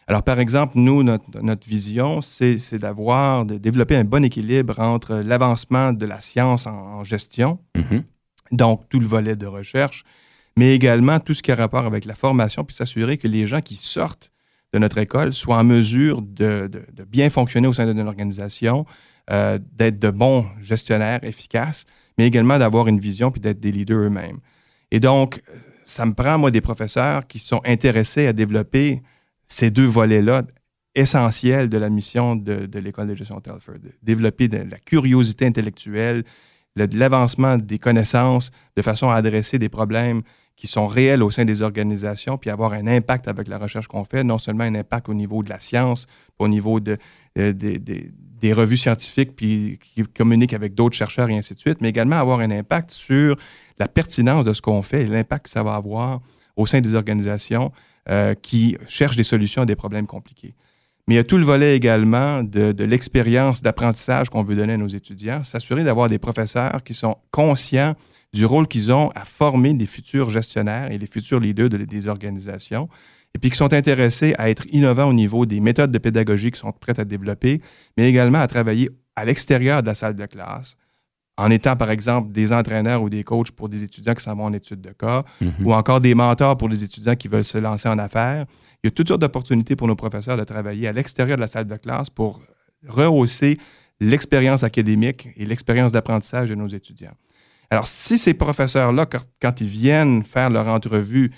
Alors, 0.07 0.23
par 0.23 0.39
exemple, 0.41 0.73
nous, 0.75 1.03
notre, 1.03 1.67
vision, 1.67 2.19
c'est 2.19 2.77
d'avoir, 2.77 3.45
de 3.45 3.57
développer 3.57 3.95
un 3.95 4.03
bon 4.03 4.25
équilibre 4.25 4.77
entre 4.79 5.15
l'avancement 5.15 5.93
de 5.93 6.05
la 6.05 6.19
science 6.19 6.67
en, 6.67 7.03
gestion, 7.03 7.59
mm-hmm. 7.75 8.03
donc 8.51 8.89
tout 8.89 8.99
le 8.99 9.05
volet 9.05 9.37
de 9.37 9.45
recherche, 9.45 10.03
mais 10.57 10.75
également 10.75 11.21
tout 11.21 11.33
ce 11.33 11.41
qui 11.41 11.53
a 11.53 11.55
rapport 11.55 11.85
avec 11.85 12.03
la 12.03 12.15
formation, 12.15 12.65
puis 12.65 12.75
s'assurer 12.75 13.17
que 13.17 13.29
les 13.29 13.47
gens 13.47 13.61
qui 13.61 13.77
sortent 13.77 14.33
de 14.73 14.79
notre 14.79 14.97
école 14.97 15.33
soient 15.33 15.57
en 15.57 15.63
mesure 15.63 16.21
de, 16.21 16.69
bien 17.07 17.29
fonctionner 17.29 17.67
au 17.67 17.73
sein 17.73 17.91
d'une 17.91 18.07
organisation, 18.07 18.85
euh, 19.29 19.59
d'être 19.73 19.99
de 19.99 20.09
bons 20.09 20.45
gestionnaires 20.61 21.23
efficaces, 21.23 21.85
mais 22.17 22.27
également 22.27 22.57
d'avoir 22.57 22.87
une 22.87 22.99
vision 22.99 23.31
puis 23.31 23.41
d'être 23.41 23.59
des 23.59 23.71
leaders 23.71 24.05
eux-mêmes. 24.05 24.39
Et 24.91 24.99
donc, 24.99 25.41
ça 25.85 26.05
me 26.05 26.13
prend, 26.13 26.37
moi, 26.37 26.51
des 26.51 26.61
professeurs 26.61 27.27
qui 27.27 27.39
sont 27.39 27.61
intéressés 27.65 28.27
à 28.27 28.33
développer 28.33 29.01
ces 29.45 29.69
deux 29.69 29.85
volets-là 29.85 30.43
essentiels 30.95 31.69
de 31.69 31.77
la 31.77 31.89
mission 31.89 32.35
de, 32.35 32.67
l'école 32.79 33.07
de 33.07 33.15
gestion 33.15 33.39
Telford. 33.39 33.75
Développer 34.01 34.47
de 34.47 34.57
la 34.57 34.77
curiosité 34.79 35.45
intellectuelle, 35.45 36.23
l'avancement 36.75 37.57
des 37.57 37.79
connaissances 37.79 38.51
de 38.75 38.81
façon 38.81 39.09
à 39.09 39.15
adresser 39.15 39.59
des 39.59 39.69
problèmes 39.69 40.21
qui 40.55 40.67
sont 40.67 40.85
réels 40.85 41.23
au 41.23 41.31
sein 41.31 41.45
des 41.45 41.61
organisations, 41.61 42.37
puis 42.37 42.49
avoir 42.49 42.73
un 42.73 42.85
impact 42.85 43.27
avec 43.27 43.47
la 43.47 43.57
recherche 43.57 43.87
qu'on 43.87 44.03
fait, 44.03 44.23
non 44.23 44.37
seulement 44.37 44.63
un 44.63 44.75
impact 44.75 45.09
au 45.09 45.13
niveau 45.13 45.41
de 45.43 45.49
la 45.49 45.59
science, 45.59 46.07
au 46.37 46.47
niveau 46.47 46.79
euh, 47.37 47.53
des 47.53 48.53
revues 48.53 48.77
scientifiques, 48.77 49.35
puis 49.35 49.79
qui 49.81 50.03
communiquent 50.03 50.53
avec 50.53 50.75
d'autres 50.75 50.95
chercheurs 50.95 51.29
et 51.29 51.37
ainsi 51.37 51.55
de 51.55 51.59
suite, 51.59 51.81
mais 51.81 51.89
également 51.89 52.17
avoir 52.17 52.41
un 52.41 52.51
impact 52.51 52.91
sur 52.91 53.37
la 53.79 53.87
pertinence 53.87 54.45
de 54.45 54.53
ce 54.53 54.61
qu'on 54.61 54.81
fait 54.81 55.03
et 55.03 55.07
l'impact 55.07 55.45
que 55.45 55.49
ça 55.49 55.63
va 55.63 55.73
avoir 55.73 56.21
au 56.55 56.65
sein 56.65 56.81
des 56.81 56.93
organisations 56.93 57.71
euh, 58.09 58.35
qui 58.35 58.77
cherchent 58.87 59.15
des 59.15 59.23
solutions 59.23 59.63
à 59.63 59.65
des 59.65 59.75
problèmes 59.75 60.05
compliqués. 60.05 60.53
Mais 61.07 61.15
il 61.15 61.17
y 61.17 61.21
a 61.21 61.23
tout 61.23 61.37
le 61.37 61.43
volet 61.43 61.75
également 61.75 62.43
de 62.43 62.83
l'expérience 62.83 63.63
d'apprentissage 63.63 64.29
qu'on 64.29 64.43
veut 64.43 64.55
donner 64.55 64.73
à 64.73 64.77
nos 64.77 64.87
étudiants, 64.87 65.43
s'assurer 65.43 65.83
d'avoir 65.83 66.07
des 66.07 66.19
professeurs 66.19 66.83
qui 66.83 66.93
sont 66.93 67.17
conscients 67.31 67.95
du 68.33 68.45
rôle 68.45 68.67
qu'ils 68.67 68.91
ont 68.91 69.09
à 69.15 69.25
former 69.25 69.73
des 69.73 69.85
futurs 69.85 70.29
gestionnaires 70.29 70.91
et 70.91 70.97
les 70.97 71.05
futurs 71.05 71.39
leaders 71.39 71.69
des 71.69 72.07
organisations, 72.07 72.87
et 73.35 73.39
puis 73.39 73.49
qui 73.49 73.57
sont 73.57 73.73
intéressés 73.73 74.35
à 74.37 74.49
être 74.49 74.65
innovants 74.71 75.09
au 75.09 75.13
niveau 75.13 75.45
des 75.45 75.59
méthodes 75.59 75.91
de 75.91 75.97
pédagogie 75.97 76.51
qui 76.51 76.59
sont 76.59 76.71
prêtes 76.71 76.99
à 76.99 77.05
développer, 77.05 77.61
mais 77.97 78.09
également 78.09 78.39
à 78.39 78.47
travailler 78.47 78.89
à 79.15 79.25
l'extérieur 79.25 79.81
de 79.81 79.87
la 79.87 79.93
salle 79.93 80.15
de 80.15 80.25
classe, 80.25 80.75
en 81.37 81.49
étant 81.49 81.75
par 81.75 81.91
exemple 81.91 82.31
des 82.31 82.53
entraîneurs 82.53 83.01
ou 83.01 83.09
des 83.09 83.23
coachs 83.23 83.51
pour 83.51 83.69
des 83.69 83.83
étudiants 83.83 84.13
qui 84.13 84.23
s'en 84.23 84.35
vont 84.35 84.45
en 84.45 84.53
études 84.53 84.81
de 84.81 84.91
cas, 84.91 85.23
mm-hmm. 85.41 85.63
ou 85.63 85.73
encore 85.73 86.01
des 86.01 86.13
mentors 86.13 86.57
pour 86.57 86.69
des 86.69 86.83
étudiants 86.83 87.15
qui 87.15 87.27
veulent 87.27 87.43
se 87.43 87.57
lancer 87.57 87.89
en 87.89 87.97
affaires. 87.97 88.45
Il 88.83 88.87
y 88.87 88.89
a 88.89 88.91
toutes 88.91 89.07
sortes 89.07 89.21
d'opportunités 89.21 89.75
pour 89.75 89.87
nos 89.87 89.95
professeurs 89.95 90.37
de 90.37 90.43
travailler 90.43 90.87
à 90.87 90.91
l'extérieur 90.91 91.37
de 91.37 91.41
la 91.41 91.47
salle 91.47 91.67
de 91.67 91.75
classe 91.75 92.09
pour 92.09 92.41
rehausser 92.87 93.57
l'expérience 93.99 94.63
académique 94.63 95.29
et 95.37 95.45
l'expérience 95.45 95.91
d'apprentissage 95.91 96.49
de 96.49 96.55
nos 96.55 96.67
étudiants. 96.67 97.15
Alors, 97.71 97.87
si 97.87 98.17
ces 98.17 98.33
professeurs-là, 98.33 99.07
quand, 99.41 99.61
ils 99.61 99.67
viennent 99.67 100.25
faire 100.25 100.49
leur 100.49 100.67
entrevue, 100.67 101.31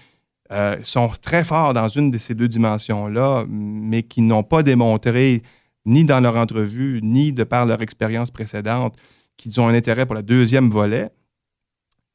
euh, 0.52 0.76
sont 0.82 1.08
très 1.22 1.44
forts 1.44 1.74
dans 1.74 1.88
une 1.88 2.10
de 2.10 2.18
ces 2.18 2.34
deux 2.34 2.48
dimensions-là, 2.48 3.46
mais 3.48 4.02
qui 4.02 4.24
n'ont 4.24 4.44
pas 4.44 4.64
démontré, 4.64 5.44
ni 5.86 6.06
dans 6.06 6.20
leur 6.20 6.36
entrevue, 6.36 7.00
ni 7.04 7.34
de 7.34 7.44
par 7.44 7.68
leur 7.68 7.84
expérience 7.84 8.32
précédente, 8.32 8.96
qu'ils 9.38 9.62
ont 9.62 9.68
un 9.68 9.76
intérêt 9.76 10.08
pour 10.08 10.16
le 10.16 10.24
deuxième 10.24 10.72
volet, 10.72 11.12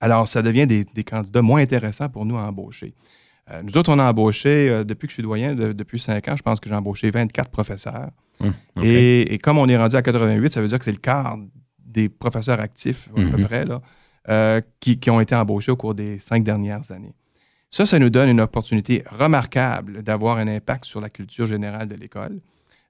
alors 0.01 0.27
ça 0.27 0.43
devient 0.43 0.67
des, 0.67 1.05
candidats 1.05 1.43
moins 1.43 1.61
intéressants 1.61 2.09
pour 2.09 2.27
nous 2.27 2.37
à 2.37 2.43
embaucher. 2.43 2.95
Euh, 3.51 3.63
nous 3.63 3.77
autres, 3.77 3.93
on 3.93 4.01
a 4.01 4.11
embauché, 4.11 4.69
euh, 4.69 4.85
depuis 4.85 5.07
que 5.07 5.13
je 5.13 5.15
suis 5.15 5.23
doyen, 5.23 5.55
depuis 5.55 6.01
cinq 6.01 6.27
ans, 6.27 6.37
je 6.37 6.43
pense 6.43 6.59
que 6.59 6.69
j'ai 6.69 6.75
embauché 6.75 7.11
24 7.13 7.51
professeurs. 7.51 8.11
Hum, 8.41 8.53
et, 8.83 9.33
et, 9.33 9.39
comme 9.39 9.59
on 9.59 9.69
est 9.69 9.77
rendu 9.77 9.95
à 9.95 10.03
88, 10.03 10.53
ça 10.53 10.61
veut 10.61 10.67
dire 10.67 10.79
que 10.79 10.85
c'est 10.85 10.93
le 10.93 10.99
quart 10.99 11.39
des 11.79 12.09
professeurs 12.09 12.61
actifs, 12.61 13.09
à 13.13 13.15
peu 13.15 13.39
mhm. 13.39 13.45
près, 13.45 13.65
là, 13.65 13.81
euh, 14.29 14.61
qui, 14.81 14.99
ont 15.11 15.21
été 15.21 15.35
embauchés 15.35 15.73
au 15.73 15.77
cours 15.77 15.95
des 15.95 16.19
cinq 16.19 16.45
dernières 16.45 16.91
années. 16.93 17.15
Ça, 17.71 17.87
ça 17.87 17.99
nous 17.99 18.11
donne 18.11 18.29
une 18.29 18.41
opportunité 18.41 19.05
remarquable 19.11 20.03
d'avoir 20.03 20.39
un 20.39 20.49
impact 20.49 20.85
sur 20.85 21.01
la 21.01 21.11
culture 21.11 21.47
générale 21.47 21.89
de 21.89 21.95
l'école 21.95 22.41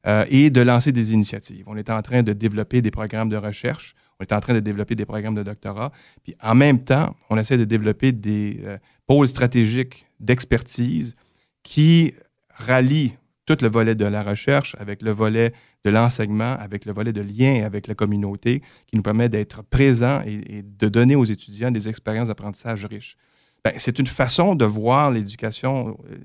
euh, 0.07 0.25
et 0.29 0.51
de 0.51 0.61
lancer 0.61 0.93
des 0.93 1.13
initiatives. 1.13 1.65
On 1.67 1.77
est 1.77 1.91
en 1.91 2.01
train 2.03 2.23
de 2.23 2.33
développer 2.33 2.81
des 2.81 2.91
programmes 2.91 3.29
de 3.29 3.37
recherche, 3.37 3.95
on 4.21 4.25
est 4.25 4.33
en 4.33 4.41
train 4.41 4.55
de 4.55 4.61
développer 4.61 4.95
des 4.95 5.05
programmes 5.05 5.35
de 5.35 5.43
doctorat, 5.43 5.93
puis 6.23 6.37
en 6.43 6.55
même 6.55 6.83
temps, 6.85 7.15
on 7.31 7.37
essaie 7.37 7.59
de 7.59 7.65
développer 7.65 8.13
des 8.13 8.61
euh, 8.65 8.79
pôles 9.07 9.29
stratégiques 9.29 10.07
d'expertise 10.21 11.17
qui 11.63 12.15
rallient 12.51 13.17
tout 13.49 13.65
le 13.65 13.71
volet 13.71 13.95
de 13.95 14.05
la 14.05 14.23
recherche 14.23 14.77
avec 14.79 15.01
le 15.01 15.11
volet 15.11 15.55
de 15.83 15.91
l'enseignement, 15.91 16.55
avec 16.61 16.85
le 16.85 16.93
volet 16.93 17.15
de 17.15 17.23
lien 17.23 17.65
avec 17.65 17.87
la 17.87 17.95
communauté, 17.95 18.61
qui 18.87 18.97
nous 18.97 19.03
permet 19.03 19.31
d'être 19.31 19.63
présents 19.63 20.21
et, 20.27 20.63
de 20.63 20.89
donner 20.89 21.17
aux 21.17 21.25
étudiants 21.25 21.71
des 21.71 21.89
expériences 21.89 22.29
d'apprentissage 22.29 22.85
riches. 22.85 23.17
Ben, 23.65 23.73
c'est 23.79 23.99
une 23.99 24.07
façon 24.07 24.55
de 24.55 24.67
voir 24.67 25.11
l'éducation 25.11 25.97
euh, 26.11 26.17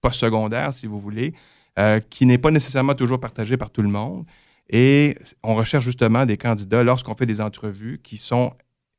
postsecondaire, 0.00 0.72
si 0.72 0.86
vous 0.86 0.98
voulez, 0.98 1.34
euh, 1.78 2.00
qui 2.08 2.24
n'est 2.24 2.38
pas 2.38 2.50
nécessairement 2.50 2.94
toujours 2.94 3.20
partagée 3.20 3.58
par 3.58 3.70
tout 3.70 3.82
le 3.82 3.90
monde. 3.90 4.24
Et 4.70 5.18
on 5.42 5.54
recherche 5.54 5.84
justement 5.84 6.24
des 6.24 6.38
candidats 6.38 6.82
lorsqu'on 6.82 7.14
fait 7.14 7.26
des 7.26 7.42
entrevues 7.42 8.00
qui 8.02 8.16
sont 8.16 8.54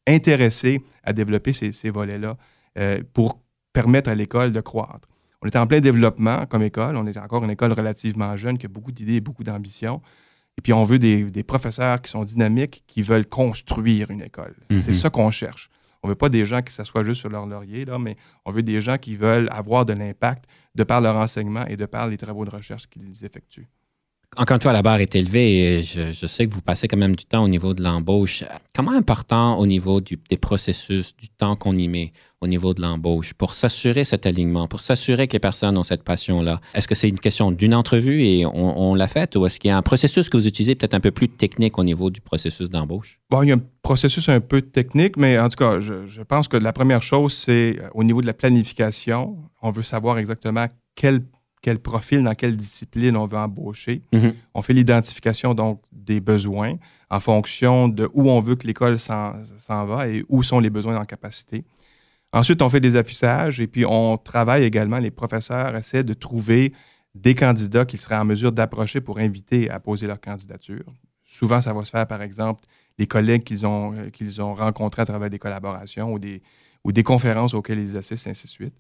intéressés 0.06 0.80
à 1.04 1.12
développer 1.12 1.54
ces, 1.54 1.90
volets-là 1.90 2.38
euh, 2.78 3.02
pour 3.14 3.40
permettre 3.74 4.12
à 4.12 4.16
l'école 4.16 4.52
de 4.52 4.62
croître. 4.62 5.08
On 5.44 5.48
est 5.48 5.58
en 5.58 5.68
plein 5.68 5.82
développement 5.82 6.46
comme 6.46 6.64
école. 6.64 6.96
On 6.96 7.06
est 7.06 7.18
encore 7.18 7.44
une 7.44 7.52
école 7.52 7.74
relativement 7.74 8.36
jeune 8.38 8.58
qui 8.58 8.66
a 8.66 8.70
beaucoup 8.70 8.92
d'idées 8.94 9.16
et 9.16 9.22
beaucoup 9.22 9.44
d'ambitions. 9.44 10.02
Et 10.58 10.62
puis, 10.62 10.72
on 10.72 10.84
veut 10.84 11.00
des, 11.00 11.44
professeurs 11.44 12.02
qui 12.02 12.10
sont 12.10 12.24
dynamiques, 12.24 12.84
qui 12.88 13.02
veulent 13.02 13.26
construire 13.26 14.10
une 14.10 14.22
école. 14.22 14.56
C'est 14.70 14.88
mhm. 14.88 14.94
ça 14.94 15.10
qu'on 15.10 15.32
cherche. 15.32 15.70
On 16.02 16.08
ne 16.08 16.12
veut 16.12 16.18
pas 16.18 16.30
des 16.30 16.46
gens 16.46 16.62
qui 16.62 16.74
s'assoient 16.74 17.04
juste 17.04 17.22
sur 17.22 17.30
leur 17.30 17.46
laurier, 17.46 17.86
là, 17.86 17.98
mais 18.00 18.16
on 18.46 18.52
veut 18.52 18.64
des 18.64 18.80
gens 18.80 18.98
qui 18.98 19.16
veulent 19.16 19.50
avoir 19.52 19.86
de 19.86 19.94
l'impact 19.94 20.46
de 20.76 20.84
par 20.84 21.02
leur 21.02 21.16
enseignement 21.16 21.66
et 21.66 21.76
de 21.76 21.86
par 21.86 22.08
les 22.08 22.18
travaux 22.18 22.46
de 22.46 22.50
recherche 22.50 22.88
qu'ils 22.88 23.26
effectuent 23.26 23.68
encore 24.38 24.56
une 24.56 24.62
fois, 24.62 24.74
la 24.74 24.82
barre 24.82 25.00
est 25.00 25.16
élevée 25.16 25.80
et 25.80 25.84
je, 25.84 26.26
sais 26.28 26.48
que 26.48 26.54
vous 26.54 26.62
passez 26.62 26.88
quand 26.88 26.98
même 26.98 27.16
du 27.16 27.26
temps 27.26 27.44
au 27.44 27.48
niveau 27.48 27.74
de 27.74 27.84
l'embauche. 27.84 28.44
Comment 28.76 28.92
important 28.92 29.58
au 29.60 29.66
niveau 29.66 30.02
des 30.02 30.38
processus, 30.38 31.16
du 31.16 31.30
temps 31.30 31.56
qu'on 31.56 31.76
y 31.78 31.88
met 31.88 32.14
au 32.42 32.48
niveau 32.48 32.74
de 32.74 32.82
l'embauche 32.82 33.34
pour 33.34 33.54
s'assurer 33.54 34.04
cet 34.04 34.26
alignement, 34.26 34.68
pour 34.68 34.82
s'assurer 34.82 35.28
que 35.28 35.34
les 35.34 35.40
personnes 35.40 35.78
ont 35.78 35.84
cette 35.84 36.04
passion-là? 36.04 36.60
Est-ce 36.74 36.88
que 36.88 36.96
c'est 36.96 37.10
une 37.10 37.20
question 37.20 37.52
d'une 37.52 37.76
entrevue 37.76 38.24
et 38.24 38.46
on, 38.46 38.96
l'a 38.96 39.08
faite 39.08 39.36
ou 39.36 39.46
est-ce 39.46 39.60
qu'il 39.60 39.70
y 39.70 39.72
a 39.72 39.78
un 39.78 39.82
processus 39.82 40.30
que 40.30 40.38
vous 40.38 40.48
utilisez 40.48 40.76
peut-être 40.76 40.94
un 40.94 41.00
peu 41.00 41.12
plus 41.12 41.30
technique 41.30 41.78
au 41.78 41.84
niveau 41.84 42.10
du 42.10 42.22
processus 42.22 42.70
d'embauche? 42.70 43.20
Bon, 43.30 43.44
il 43.44 43.50
y 43.50 43.52
a 43.52 43.56
un 43.56 43.62
processus 43.82 44.30
un 44.30 44.40
peu 44.40 44.62
technique, 44.62 45.18
mais 45.18 45.40
en 45.40 45.50
tout 45.50 45.58
cas, 45.58 45.80
je, 45.80 46.22
pense 46.24 46.48
que 46.48 46.58
la 46.58 46.74
première 46.74 47.02
chose, 47.02 47.34
c'est 47.34 47.78
euh, 47.80 47.90
au 47.94 48.04
niveau 48.04 48.22
de 48.22 48.28
la 48.28 48.34
planification. 48.34 49.38
On 49.62 49.72
veut 49.72 49.84
savoir 49.84 50.18
exactement 50.18 50.68
quel 50.96 51.22
quel 51.64 51.80
profil, 51.80 52.22
dans 52.24 52.36
quelle 52.36 52.58
discipline 52.58 53.16
on 53.16 53.26
veut 53.26 53.38
embaucher. 53.38 54.04
Mhm. 54.12 54.34
On 54.54 54.62
fait 54.62 54.74
l'identification 54.74 55.56
donc 55.56 55.82
des 55.94 56.20
besoins 56.20 56.76
en 57.10 57.20
fonction 57.22 57.88
de 57.88 58.10
où 58.14 58.30
on 58.30 58.42
veut 58.42 58.56
que 58.56 58.68
l'école 58.68 59.00
s'en 59.00 59.34
va 59.68 60.10
et 60.10 60.26
où 60.28 60.44
sont 60.44 60.60
les 60.60 60.70
besoins 60.70 61.00
en 61.00 61.06
capacité. 61.06 61.64
Ensuite, 62.34 62.62
on 62.62 62.68
fait 62.68 62.82
des 62.82 62.98
affichages 62.98 63.62
et 63.62 63.68
puis 63.68 63.86
on 63.86 64.18
travaille 64.18 64.66
également, 64.66 64.98
les 64.98 65.10
professeurs 65.10 65.74
essaient 65.78 66.04
de 66.04 66.14
trouver 66.14 66.74
des 67.16 67.34
candidats 67.34 67.86
qu'ils 67.86 68.00
seraient 68.00 68.18
en 68.18 68.26
mesure 68.26 68.52
d'approcher 68.52 69.00
pour 69.00 69.20
inviter 69.20 69.70
à 69.70 69.80
poser 69.80 70.06
leur 70.06 70.20
candidature. 70.20 70.84
Souvent, 71.24 71.62
ça 71.62 71.72
va 71.72 71.86
se 71.86 71.92
faire, 71.92 72.08
par 72.08 72.22
exemple, 72.22 72.66
les 72.98 73.08
collègues 73.08 73.44
qu'ils 73.44 73.66
ont, 73.66 73.94
euh, 73.94 74.10
qu'ils 74.10 74.42
ont 74.42 74.54
rencontrés 74.54 75.04
à 75.04 75.06
travers 75.06 75.30
des 75.30 75.40
collaborations 75.40 76.12
ou 76.12 76.20
des, 76.20 76.42
ou 76.84 76.92
des 76.92 77.04
conférences 77.04 77.54
auxquelles 77.54 77.80
ils 77.80 77.96
assistent, 77.96 78.28
ainsi 78.28 78.48
de 78.48 78.52
suite 78.52 78.74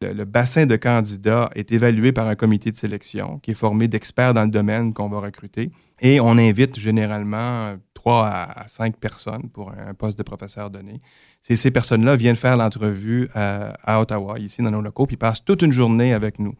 le, 0.00 0.24
bassin 0.24 0.66
de 0.66 0.76
candidats 0.76 1.50
est 1.54 1.72
évalué 1.72 2.12
par 2.12 2.26
un 2.28 2.34
comité 2.34 2.70
de 2.70 2.76
sélection 2.76 3.38
qui 3.38 3.52
est 3.52 3.54
formé 3.54 3.88
d'experts 3.88 4.34
dans 4.34 4.44
le 4.44 4.50
domaine 4.50 4.92
qu'on 4.92 5.08
va 5.08 5.20
recruter. 5.20 5.70
Et 6.00 6.20
on 6.20 6.32
invite 6.32 6.78
généralement 6.78 7.76
trois 7.94 8.26
à 8.26 8.68
cinq 8.68 8.96
personnes 8.96 9.48
pour 9.50 9.72
un 9.72 9.94
poste 9.94 10.18
de 10.18 10.22
professeur 10.22 10.70
donné. 10.70 11.00
ces 11.42 11.70
personnes-là 11.70 12.16
viennent 12.16 12.36
faire 12.36 12.56
l'entrevue 12.56 13.28
à, 13.34 14.00
Ottawa, 14.00 14.38
ici 14.38 14.62
dans 14.62 14.70
nos 14.70 14.82
locaux, 14.82 15.06
puis 15.06 15.16
passent 15.16 15.44
toute 15.44 15.62
une 15.62 15.72
journée 15.72 16.12
avec 16.12 16.38
nous. 16.38 16.54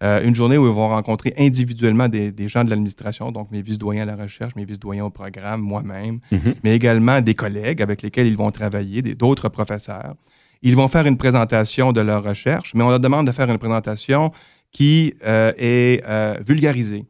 Euh, 0.00 0.22
une 0.22 0.34
journée 0.34 0.56
où 0.56 0.66
ils 0.66 0.72
vont 0.72 0.88
rencontrer 0.88 1.34
individuellement 1.38 2.08
des, 2.08 2.32
gens 2.46 2.64
de 2.64 2.70
l'administration, 2.70 3.32
donc 3.32 3.50
mes 3.50 3.62
vice-doyens 3.62 4.02
à 4.02 4.06
la 4.06 4.14
recherche, 4.14 4.54
mes 4.54 4.64
vice-doyens 4.64 5.04
au 5.04 5.10
programme, 5.10 5.60
moi-même, 5.60 6.20
mm-hmm. 6.30 6.54
mais 6.62 6.76
également 6.76 7.20
des 7.20 7.34
collègues 7.34 7.82
avec 7.82 8.02
lesquels 8.02 8.28
ils 8.28 8.36
vont 8.36 8.52
travailler, 8.52 9.02
d'autres 9.02 9.48
professeurs. 9.48 10.14
Ils 10.62 10.76
vont 10.76 10.88
faire 10.88 11.06
une 11.06 11.16
présentation 11.16 11.92
de 11.92 12.00
leur 12.00 12.22
recherche, 12.22 12.74
mais 12.74 12.82
on 12.82 12.90
leur 12.90 13.00
demande 13.00 13.26
de 13.26 13.32
faire 13.32 13.50
une 13.50 13.58
présentation 13.58 14.32
qui 14.70 15.14
euh, 15.24 15.52
est 15.56 16.02
euh, 16.06 16.34
vulgarisée, 16.46 17.04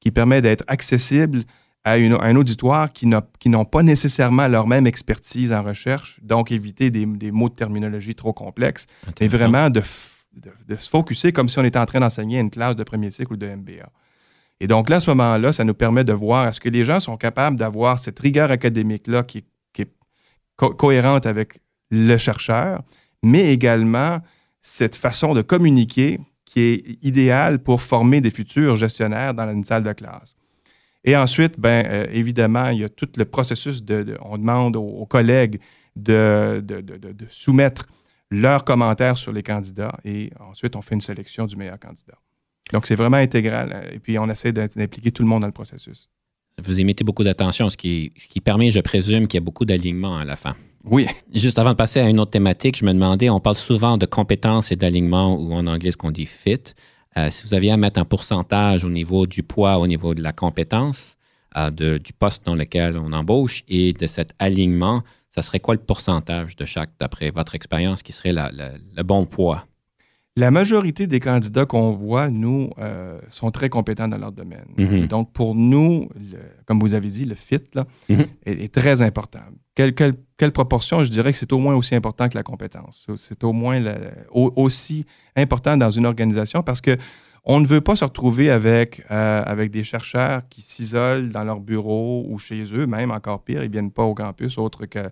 qui 0.00 0.10
permet 0.10 0.40
d'être 0.40 0.64
accessible 0.66 1.44
à, 1.84 1.94
un 1.94 2.36
auditoire 2.36 2.92
qui 2.92 3.06
n'ont 3.06 3.64
pas 3.64 3.82
nécessairement 3.82 4.46
leur 4.48 4.66
même 4.66 4.86
expertise 4.86 5.52
en 5.52 5.62
recherche, 5.62 6.20
donc 6.22 6.52
éviter 6.52 6.90
des, 6.90 7.06
mots 7.32 7.48
de 7.48 7.54
terminologie 7.54 8.14
trop 8.14 8.32
complexes, 8.32 8.86
mais 9.20 9.28
vraiment 9.28 9.68
de, 9.68 9.80
se 9.82 10.88
focuser 10.88 11.32
comme 11.32 11.48
si 11.48 11.58
on 11.58 11.64
était 11.64 11.78
en 11.78 11.86
train 11.86 12.00
d'enseigner 12.00 12.38
une 12.38 12.50
classe 12.50 12.76
de 12.76 12.84
premier 12.84 13.10
cycle 13.10 13.32
ou 13.32 13.36
de 13.36 13.48
MBA. 13.48 13.90
Et 14.60 14.68
donc 14.68 14.88
là, 14.88 14.96
à 14.96 15.00
ce 15.00 15.10
moment-là, 15.10 15.50
ça 15.50 15.64
nous 15.64 15.74
permet 15.74 16.04
de 16.04 16.12
voir 16.12 16.46
est-ce 16.46 16.60
que 16.60 16.68
les 16.68 16.84
gens 16.84 17.00
sont 17.00 17.16
capables 17.16 17.56
d'avoir 17.56 17.98
cette 17.98 18.18
rigueur 18.20 18.52
académique-là 18.52 19.24
qui, 19.24 19.38
est 19.38 19.90
cohérente 20.56 21.26
avec 21.26 21.58
le 21.92 22.16
chercheur, 22.16 22.82
mais 23.22 23.52
également 23.52 24.18
cette 24.62 24.96
façon 24.96 25.34
de 25.34 25.42
communiquer 25.42 26.18
qui 26.44 26.60
est 26.60 26.98
idéale 27.02 27.58
pour 27.60 27.82
former 27.82 28.20
des 28.20 28.30
futurs 28.30 28.76
gestionnaires 28.76 29.34
dans 29.34 29.50
une 29.52 29.64
salle 29.64 29.84
de 29.84 29.92
classe. 29.92 30.34
Et 31.04 31.16
ensuite, 31.16 31.58
ben, 31.58 31.84
euh, 31.86 32.06
évidemment, 32.12 32.68
il 32.68 32.80
y 32.80 32.84
a 32.84 32.88
tout 32.88 33.08
le 33.16 33.24
processus 33.24 33.82
de, 33.84 34.16
on 34.22 34.38
demande 34.38 34.76
aux, 34.76 35.06
collègues 35.06 35.60
de, 35.96 36.62
de, 36.64 37.26
soumettre 37.28 37.86
leurs 38.30 38.64
commentaires 38.64 39.16
sur 39.16 39.32
les 39.32 39.42
candidats 39.42 39.94
et 40.04 40.30
ensuite 40.40 40.74
on 40.74 40.80
fait 40.80 40.94
une 40.94 41.00
sélection 41.02 41.44
du 41.44 41.56
meilleur 41.56 41.78
candidat. 41.78 42.18
Donc 42.72 42.86
c'est 42.86 42.94
vraiment 42.94 43.18
intégral 43.18 43.72
euh, 43.74 43.94
et 43.94 43.98
puis 43.98 44.18
on 44.18 44.28
essaie 44.30 44.52
d'impliquer 44.52 45.12
tout 45.12 45.22
le 45.22 45.28
monde 45.28 45.42
dans 45.42 45.48
le 45.48 45.52
processus. 45.52 46.08
Vous 46.64 46.80
y 46.80 46.84
mettez 46.84 47.04
beaucoup 47.04 47.24
d'attention, 47.24 47.68
ce 47.68 47.76
qui, 47.76 48.12
ce 48.16 48.28
qui 48.28 48.40
permet, 48.40 48.70
je 48.70 48.80
présume, 48.80 49.26
qu'il 49.26 49.38
y 49.38 49.42
a 49.42 49.44
beaucoup 49.44 49.64
d'alignement 49.64 50.16
à 50.16 50.24
la 50.24 50.36
fin. 50.36 50.54
Oui. 50.84 51.06
Juste 51.32 51.58
avant 51.58 51.70
de 51.70 51.76
passer 51.76 52.00
à 52.00 52.08
une 52.08 52.18
autre 52.18 52.32
thématique, 52.32 52.76
je 52.76 52.84
me 52.84 52.92
demandais, 52.92 53.30
on 53.30 53.40
parle 53.40 53.56
souvent 53.56 53.96
de 53.96 54.06
compétences 54.06 54.72
et 54.72 54.76
d'alignement, 54.76 55.34
ou 55.36 55.52
en 55.54 55.66
anglais, 55.66 55.92
ce 55.92 55.96
qu'on 55.96 56.10
dit 56.10 56.26
fit. 56.26 56.74
Euh, 57.16 57.30
si 57.30 57.46
vous 57.46 57.54
aviez 57.54 57.70
à 57.70 57.76
mettre 57.76 58.00
un 58.00 58.04
pourcentage 58.04 58.84
au 58.84 58.88
niveau 58.90 59.26
du 59.26 59.42
poids, 59.42 59.78
au 59.78 59.86
niveau 59.86 60.14
de 60.14 60.22
la 60.22 60.32
compétence, 60.32 61.16
euh, 61.56 61.70
du 61.70 62.12
poste 62.12 62.44
dans 62.46 62.54
lequel 62.54 62.96
on 62.96 63.12
embauche 63.12 63.62
et 63.68 63.92
de 63.92 64.06
cet 64.06 64.34
alignement, 64.38 65.02
ça 65.28 65.42
serait 65.42 65.60
quoi 65.60 65.74
le 65.74 65.80
pourcentage 65.80 66.56
de 66.56 66.64
chaque, 66.64 66.90
d'après 66.98 67.30
votre 67.30 67.54
expérience, 67.54 68.02
qui 68.02 68.12
serait 68.12 68.32
le 68.32 69.02
bon 69.02 69.26
poids? 69.26 69.66
La 70.36 70.50
majorité 70.50 71.06
des 71.06 71.20
candidats 71.20 71.66
qu'on 71.66 71.92
voit, 71.92 72.30
nous, 72.30 72.70
euh, 72.78 73.20
sont 73.28 73.50
très 73.50 73.68
compétents 73.68 74.08
dans 74.08 74.16
leur 74.16 74.32
domaine. 74.32 74.64
Mhm. 74.78 75.06
Donc, 75.06 75.30
pour 75.32 75.54
nous, 75.54 76.08
comme 76.64 76.80
vous 76.80 76.94
avez 76.94 77.08
dit, 77.08 77.26
le 77.26 77.34
fit 77.34 77.60
mhm. 78.08 78.24
est, 78.46 78.72
très 78.72 79.02
important. 79.02 79.40
Quelle, 79.74 79.92
proportion? 80.52 81.04
Je 81.04 81.10
dirais 81.10 81.32
que 81.32 81.38
c'est 81.38 81.52
au 81.52 81.58
moins 81.58 81.74
aussi 81.74 81.94
important 81.94 82.30
que 82.30 82.34
la 82.34 82.42
compétence. 82.42 83.06
C'est 83.16 83.44
au 83.44 83.52
moins 83.52 83.78
aussi 84.32 85.04
important 85.36 85.76
dans 85.76 85.90
une 85.90 86.06
organisation 86.06 86.62
parce 86.62 86.80
que 86.80 86.96
on 87.44 87.60
ne 87.60 87.66
veut 87.66 87.80
pas 87.80 87.96
se 87.96 88.04
retrouver 88.04 88.50
avec, 88.50 89.04
euh, 89.10 89.42
avec 89.44 89.70
des 89.70 89.82
chercheurs 89.82 90.42
qui 90.48 90.62
s'isolent 90.62 91.30
dans 91.30 91.42
leur 91.44 91.60
bureau 91.60 92.24
ou 92.28 92.38
chez 92.38 92.62
eux, 92.72 92.86
même 92.86 93.10
encore 93.10 93.42
pire, 93.42 93.64
ils 93.64 93.66
ne 93.66 93.72
viennent 93.72 93.90
pas 93.90 94.04
au 94.04 94.14
campus 94.14 94.58
autre 94.58 94.86
que 94.86 95.10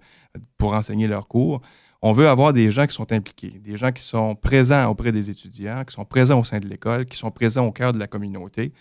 pour 0.56 0.74
enseigner 0.74 1.09
leurs 1.09 1.26
cours 1.26 1.61
on 2.02 2.12
veut 2.12 2.28
avoir 2.28 2.52
des 2.52 2.70
gens 2.70 2.86
qui 2.86 2.94
sont 2.94 3.10
impliqués, 3.12 3.60
des 3.62 3.76
gens 3.76 3.92
qui 3.92 4.02
sont 4.02 4.34
présents 4.34 4.88
auprès 4.88 5.12
des 5.12 5.28
étudiants, 5.28 5.84
qui 5.84 5.94
sont 5.94 6.04
présents 6.04 6.40
au 6.40 6.44
sein 6.44 6.58
de 6.58 6.66
l'école, 6.66 7.04
qui 7.04 7.16
sont 7.16 7.30
présents 7.30 7.66
au 7.66 7.72
cœur 7.72 7.92
de 7.92 7.98
la 7.98 8.06
communauté. 8.06 8.72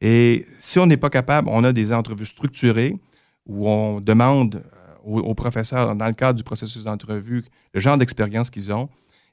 Et 0.00 0.46
si 0.58 0.78
on 0.78 0.86
n'est 0.86 0.98
pas 0.98 1.08
capable, 1.08 1.48
on 1.50 1.64
a 1.64 1.72
des 1.72 1.92
entrevues 1.92 2.26
structurées 2.26 2.94
où 3.46 3.68
on 3.68 4.00
demande 4.00 4.62
euh, 5.06 5.20
aux, 5.20 5.34
professeurs, 5.34 5.94
dans 5.96 6.06
le 6.06 6.12
cadre 6.12 6.36
du 6.36 6.44
processus 6.44 6.84
d'entrevue, 6.84 7.44
le 7.72 7.80
genre 7.80 7.96
d'expérience 7.96 8.50
qu'ils 8.50 8.72
ont. 8.72 8.88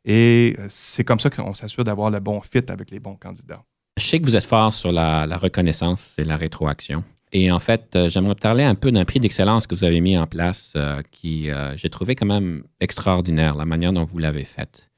Et 0.06 0.56
euh, 0.60 0.68
c'est 0.70 1.04
comme 1.04 1.20
ça 1.20 1.30
qu'on 1.30 1.54
s'assure 1.54 1.84
d'avoir 1.84 2.12
le 2.12 2.20
bon 2.20 2.40
fit 2.42 2.64
avec 2.70 2.92
les 2.92 3.00
bons 3.00 3.16
candidats. 3.16 3.64
Je 3.98 4.04
sais 4.04 4.20
que 4.20 4.26
vous 4.26 4.36
êtes 4.36 4.46
fort 4.46 4.74
sur 4.74 4.92
la, 4.92 5.28
la 5.28 5.38
reconnaissance 5.38 6.16
et 6.18 6.24
la 6.24 6.38
rétroaction. 6.38 7.04
Et 7.36 7.52
en 7.52 7.60
fait, 7.60 7.96
euh, 7.96 8.10
j'aimerais 8.10 8.36
parler 8.36 8.64
un 8.64 8.76
peu 8.76 8.92
d'un 8.92 9.06
prix 9.06 9.20
d'excellence 9.20 9.66
que 9.66 9.74
vous 9.74 9.84
avez 9.84 10.02
mis 10.02 10.16
en 10.18 10.28
place 10.28 10.74
euh, 10.76 11.02
qui, 11.12 11.50
euh, 11.50 11.76
j'ai 11.76 11.90
trouvé 11.90 12.16
quand 12.16 12.28
même 12.28 12.64
extraordinaire, 12.80 13.58
la 13.58 13.66
manière 13.66 13.92
dont 13.92 14.06
vous 14.06 14.20
l'avez 14.20 14.46
fait. 14.46 14.92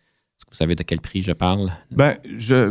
Vous 0.56 0.60
savez 0.60 0.76
de 0.76 0.84
quel 0.84 1.02
prix 1.02 1.22
je 1.22 1.34
parle? 1.34 1.70
Ben, 1.92 2.16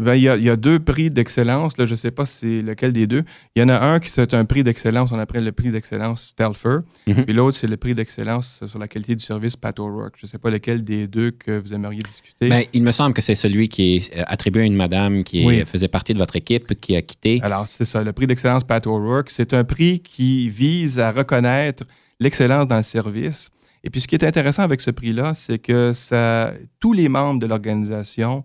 ben 0.01 0.15
il 0.15 0.23
y, 0.23 0.49
a 0.49 0.57
deux 0.57 0.79
prix 0.79 1.11
d'excellence. 1.11 1.75
je 1.77 1.83
ne 1.83 1.95
sais 1.95 2.11
pas 2.11 2.25
si 2.25 2.35
c'est 2.39 2.63
lequel 2.63 2.95
des 2.95 3.07
deux. 3.07 3.25
Il 3.55 3.61
y 3.61 3.63
en 3.63 3.69
a 3.69 3.79
un 3.79 4.01
qui 4.01 4.09
c'est 4.09 4.33
un 4.33 4.47
prix 4.47 4.65
d'excellence, 4.65 5.13
on 5.13 5.19
appelle 5.19 5.45
le 5.45 5.53
prix 5.53 5.71
d'excellence 5.71 6.29
Stelfer. 6.29 6.79
Mhm. 7.07 7.27
Puis 7.27 7.35
l'autre, 7.35 7.59
c'est 7.59 7.67
le 7.67 7.77
prix 7.77 7.95
d'excellence 7.95 8.61
sur 8.67 8.79
la 8.79 8.89
qualité 8.89 9.15
du 9.15 9.23
service 9.23 9.55
Pat 9.57 9.79
O'Rourke. 9.79 10.15
Je 10.17 10.25
ne 10.25 10.31
sais 10.31 10.39
pas 10.39 10.49
lequel 10.49 10.83
des 10.83 11.07
deux 11.07 11.31
que 11.31 11.59
vous 11.59 11.75
aimeriez 11.75 11.99
discuter. 11.99 12.49
Ben, 12.49 12.65
il 12.73 12.83
me 12.83 12.91
semble 12.91 13.13
que 13.13 13.21
c'est 13.21 13.35
celui 13.35 13.69
qui 13.69 13.97
est 13.97 14.17
euh, 14.17 14.23
attribué 14.29 14.63
à 14.63 14.65
une 14.65 14.77
madame 14.77 15.23
qui 15.23 15.63
faisait 15.67 15.89
partie 15.89 16.15
de 16.15 16.19
votre 16.19 16.37
équipe, 16.37 16.81
qui 16.81 16.97
a 16.97 17.03
quitté. 17.03 17.41
Alors, 17.43 17.69
c'est 17.69 17.85
ça. 17.85 18.03
Le 18.03 18.15
prix 18.15 18.27
d'excellence 18.27 18.65
Pat 18.65 18.87
O'Rourke, 18.87 19.29
c'est 19.29 19.53
un 19.53 19.65
prix 19.65 20.01
qui 20.01 20.49
vise 20.49 20.99
à 20.99 21.13
reconnaître 21.13 21.85
l'excellence 22.19 22.67
dans 22.67 22.79
le 22.79 22.83
service 22.83 23.51
et 23.85 23.91
puis, 23.91 24.01
ce 24.01 24.09
qui 24.09 24.15
est 24.15 24.25
intéressant 24.25 24.63
avec 24.63 24.81
ce 24.81 24.91
prix-là, 24.91 25.35
c'est 25.35 25.59
que 25.59 25.93
ça, 25.93 26.55
tous 26.81 26.95
les 26.95 27.11
membres 27.11 27.39
de 27.39 27.47
l'organisation 27.47 28.45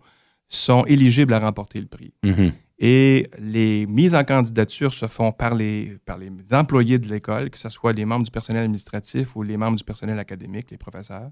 sont 0.49 0.83
éligibles 0.85 1.33
à 1.33 1.39
remporter 1.39 1.79
le 1.79 1.85
prix. 1.85 2.13
Mm-hmm. 2.25 2.51
Et 2.79 3.27
les 3.39 3.85
mises 3.87 4.15
en 4.15 4.25
candidature 4.25 4.93
se 4.93 5.07
font 5.07 5.31
par 5.31 5.55
les, 5.55 5.97
par 6.05 6.17
les 6.17 6.29
employés 6.51 6.97
de 6.97 7.07
l'école, 7.07 7.49
que 7.49 7.57
ce 7.57 7.69
soit 7.69 7.93
les 7.93 8.03
membres 8.03 8.25
du 8.25 8.31
personnel 8.31 8.63
administratif 8.63 9.33
ou 9.37 9.43
les 9.43 9.55
membres 9.55 9.77
du 9.77 9.83
personnel 9.83 10.19
académique, 10.19 10.71
les 10.71 10.77
professeurs, 10.77 11.31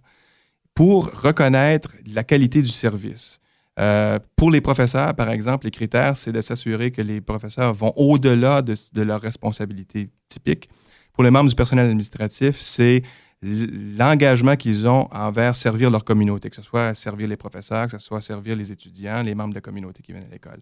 pour 0.73 1.11
reconnaître 1.11 1.91
la 2.13 2.23
qualité 2.23 2.61
du 2.61 2.69
service. 2.69 3.41
Euh, 3.77 4.19
pour 4.37 4.51
les 4.51 4.61
professeurs, 4.61 5.15
par 5.15 5.29
exemple, 5.31 5.65
les 5.65 5.71
critères, 5.71 6.15
c'est 6.15 6.31
de 6.31 6.39
s'assurer 6.39 6.91
que 6.91 7.01
les 7.01 7.19
professeurs 7.19 7.73
vont 7.73 7.91
au-delà 7.97 8.61
de, 8.61 8.75
de 8.93 9.01
leurs 9.01 9.21
responsabilités 9.21 10.09
typiques. 10.29 10.69
Pour 11.11 11.23
les 11.25 11.31
membres 11.31 11.49
du 11.49 11.55
personnel 11.55 11.87
administratif, 11.87 12.55
c'est 12.55 13.03
l'engagement 13.41 14.55
qu'ils 14.55 14.87
ont 14.87 15.07
envers 15.11 15.55
servir 15.55 15.91
leur 15.91 16.03
communauté, 16.03 16.49
que 16.49 16.55
ce 16.55 16.61
soit 16.61 16.95
servir 16.95 17.27
les 17.27 17.37
professeurs, 17.37 17.85
que 17.85 17.91
ce 17.91 17.99
soit 17.99 18.21
servir 18.21 18.55
les 18.55 18.71
étudiants, 18.71 19.21
les 19.21 19.35
membres 19.35 19.51
de 19.51 19.55
la 19.55 19.61
communauté 19.61 20.01
qui 20.01 20.11
viennent 20.11 20.25
à 20.25 20.33
l'école. 20.33 20.61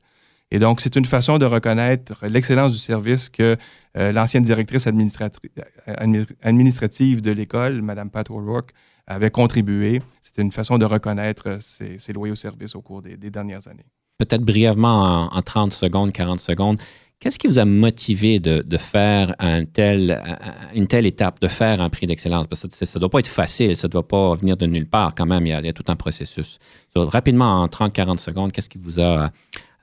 Et 0.52 0.60
donc, 0.60 0.82
c'est 0.82 0.96
une 0.96 1.06
façon 1.06 1.38
de 1.38 1.46
reconnaître 1.46 2.26
l'excellence 2.28 2.72
du 2.72 2.78
service 2.78 3.30
que 3.30 3.58
euh, 3.98 4.12
l'ancienne 4.12 4.44
directrice 4.44 4.88
administrative 4.88 7.22
de 7.22 7.32
l'école, 7.32 7.82
Mme 7.82 8.12
Pat 8.12 8.30
O'Rourke, 8.30 8.72
avait 9.08 9.32
contribué. 9.32 10.02
C'était 10.22 10.42
une 10.42 10.52
façon 10.52 10.78
de 10.78 10.86
reconnaître 10.86 11.60
ses, 11.62 12.14
loyaux 12.14 12.36
services 12.36 12.76
au 12.76 12.82
cours 12.82 13.02
des, 13.02 13.18
dernières 13.18 13.68
années. 13.68 13.86
Peut-être 14.18 14.44
brièvement, 14.44 15.34
en, 15.34 15.42
30 15.42 15.74
secondes, 15.74 16.12
40 16.12 16.40
secondes, 16.40 16.80
Qu'est-ce 17.20 17.40
qui 17.40 17.48
vous 17.48 17.58
a 17.58 17.66
motivé 17.66 18.40
de, 18.40 18.78
faire 18.78 19.36
une 19.40 19.66
telle 19.66 21.06
étape, 21.06 21.42
de 21.42 21.48
faire 21.48 21.82
un 21.82 21.90
prix 21.90 22.08
d'excellence? 22.08 22.48
Parce 22.48 22.68
que 22.68 22.86
ça 22.86 23.00
ne 23.00 23.00
doit 23.00 23.10
pas 23.10 23.20
être 23.20 23.28
facile, 23.28 23.76
ça 23.76 23.88
ne 23.88 23.92
doit 23.92 24.08
pas 24.08 24.36
venir 24.36 24.58
de 24.58 24.66
nulle 24.66 24.88
part 24.88 25.16
quand 25.16 25.26
même, 25.26 25.46
il 25.48 25.50
y 25.50 25.54
a, 25.54 25.74
tout 25.74 25.86
un 25.88 25.96
processus. 25.96 26.60
rapidement, 26.96 27.64
en 27.64 27.68
30-40 27.68 28.18
secondes, 28.18 28.52
qu'est-ce 28.52 28.70
qui 28.70 28.78
vous 28.78 29.00
a 29.00 29.32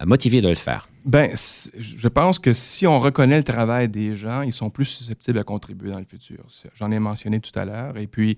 motivé 0.05 0.41
de 0.41 0.49
le 0.49 0.55
faire? 0.55 0.89
Ben, 1.05 1.33
je 1.77 2.09
pense 2.09 2.39
que 2.39 2.53
si 2.53 2.87
on 2.87 3.01
reconnaît 3.01 3.39
le 3.39 3.45
travail 3.45 3.89
des 3.89 4.15
gens, 4.15 4.43
ils 4.43 4.53
sont 4.53 4.71
plus 4.71 4.85
susceptibles 4.85 5.39
à 5.39 5.45
contribuer 5.45 5.91
dans 5.91 5.99
le 5.99 6.05
futur. 6.05 6.45
J'en 6.75 6.93
ai 6.93 6.99
mentionné 6.99 7.41
tout 7.41 7.57
à 7.59 7.65
l'heure. 7.65 7.97
Et 7.99 8.07
puis, 8.07 8.37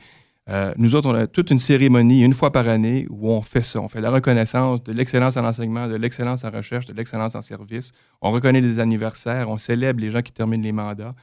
euh, 0.50 0.74
nous 0.76 0.94
autres, 0.94 1.08
on 1.08 1.14
a 1.14 1.26
toute 1.26 1.50
une 1.50 1.58
cérémonie 1.58 2.22
une 2.22 2.34
fois 2.34 2.52
par 2.52 2.68
année 2.68 3.06
où 3.08 3.30
on 3.30 3.40
fait 3.40 3.62
ça. 3.62 3.80
On 3.80 3.88
fait 3.88 4.00
la 4.00 4.10
reconnaissance 4.10 4.82
de 4.84 4.92
l'excellence 4.92 5.36
en 5.36 5.44
enseignement, 5.44 5.88
de 5.88 5.96
l'excellence 5.96 6.44
en 6.44 6.50
recherche, 6.50 6.84
de 6.84 6.92
l'excellence 6.92 7.34
en 7.34 7.42
service. 7.42 7.92
On 8.20 8.30
reconnaît 8.30 8.60
les 8.60 8.78
anniversaires, 8.78 9.48
on 9.48 9.56
célèbre 9.56 10.00
les 10.00 10.10
gens 10.10 10.20
qui 10.20 10.32
terminent 10.32 10.62
les 10.62 10.72
mandats. 10.72 11.14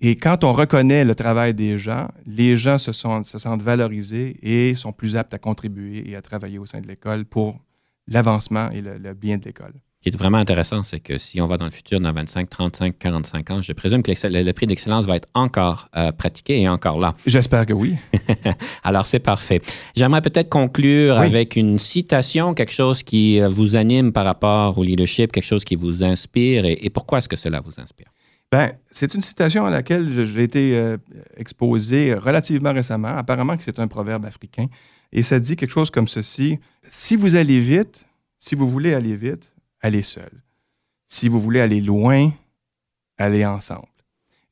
Et 0.00 0.16
quand 0.16 0.44
on 0.44 0.52
reconnaît 0.52 1.04
le 1.04 1.14
travail 1.14 1.54
des 1.54 1.78
gens, 1.78 2.08
les 2.26 2.56
gens 2.56 2.76
se, 2.76 2.92
se 2.92 3.38
sentent 3.38 3.62
valorisés 3.62 4.36
et 4.42 4.74
sont 4.74 4.92
plus 4.92 5.16
aptes 5.16 5.32
à 5.32 5.38
contribuer 5.38 6.10
et 6.10 6.16
à 6.16 6.22
travailler 6.22 6.58
au 6.58 6.66
sein 6.66 6.80
de 6.80 6.88
l'école 6.88 7.24
pour 7.24 7.58
l'avancement 8.08 8.70
et 8.70 8.82
le 8.82 9.14
bien 9.14 9.38
de 9.38 9.44
l'école 9.44 9.74
qui 10.02 10.08
est 10.08 10.16
vraiment 10.16 10.38
intéressant, 10.38 10.82
c'est 10.82 10.98
que 10.98 11.16
si 11.16 11.40
on 11.40 11.46
va 11.46 11.56
dans 11.56 11.64
le 11.64 11.70
futur, 11.70 12.00
dans 12.00 12.12
25, 12.12 12.50
35, 12.50 12.98
45 12.98 13.50
ans, 13.50 13.62
je 13.62 13.72
présume 13.72 14.02
que 14.02 14.10
le, 14.10 14.52
prix 14.52 14.66
d'excellence 14.66 15.06
va 15.06 15.16
être 15.16 15.28
encore 15.34 15.88
euh, 15.96 16.10
pratiqué 16.10 16.60
et 16.60 16.68
encore 16.68 16.98
là. 16.98 17.14
J'espère 17.24 17.66
que 17.66 17.72
oui. 17.72 17.94
Alors, 18.82 19.06
c'est 19.06 19.20
parfait. 19.20 19.62
J'aimerais 19.94 20.20
peut-être 20.20 20.48
conclure 20.48 21.18
avec 21.18 21.54
une 21.54 21.78
citation, 21.78 22.52
quelque 22.52 22.72
chose 22.72 23.04
qui 23.04 23.40
euh, 23.40 23.48
vous 23.48 23.76
anime 23.76 24.12
par 24.12 24.24
rapport 24.24 24.76
au 24.76 24.82
leadership, 24.82 25.30
quelque 25.30 25.44
chose 25.44 25.64
qui 25.64 25.76
vous 25.76 26.02
inspire. 26.02 26.64
Et, 26.64 26.90
pourquoi 26.90 27.18
est-ce 27.18 27.28
que 27.28 27.36
cela 27.36 27.60
vous 27.60 27.80
inspire? 27.80 28.08
Ben, 28.50 28.72
c'est 28.90 29.14
une 29.14 29.22
citation 29.22 29.64
à 29.64 29.70
laquelle 29.70 30.26
j'ai 30.26 30.42
été 30.42 30.76
euh, 30.76 30.96
exposé 31.36 32.12
relativement 32.14 32.72
récemment. 32.72 33.16
Apparemment 33.16 33.56
que 33.56 33.62
c'est 33.62 33.78
un 33.78 33.86
proverbe 33.86 34.26
africain. 34.26 34.66
Et 35.12 35.22
ça 35.22 35.38
dit 35.38 35.54
quelque 35.54 35.70
chose 35.70 35.90
comme 35.90 36.08
ceci. 36.08 36.58
Si 36.88 37.14
vous 37.14 37.36
allez 37.36 37.60
vite, 37.60 38.04
si 38.38 38.56
vous 38.56 38.68
voulez 38.68 38.94
aller 38.94 39.14
vite, 39.14 39.51
allez 39.82 40.02
seul. 40.02 40.30
Si 41.06 41.28
vous 41.28 41.40
voulez 41.40 41.60
aller 41.60 41.80
loin, 41.80 42.30
allez 43.18 43.44
ensemble. 43.44 43.86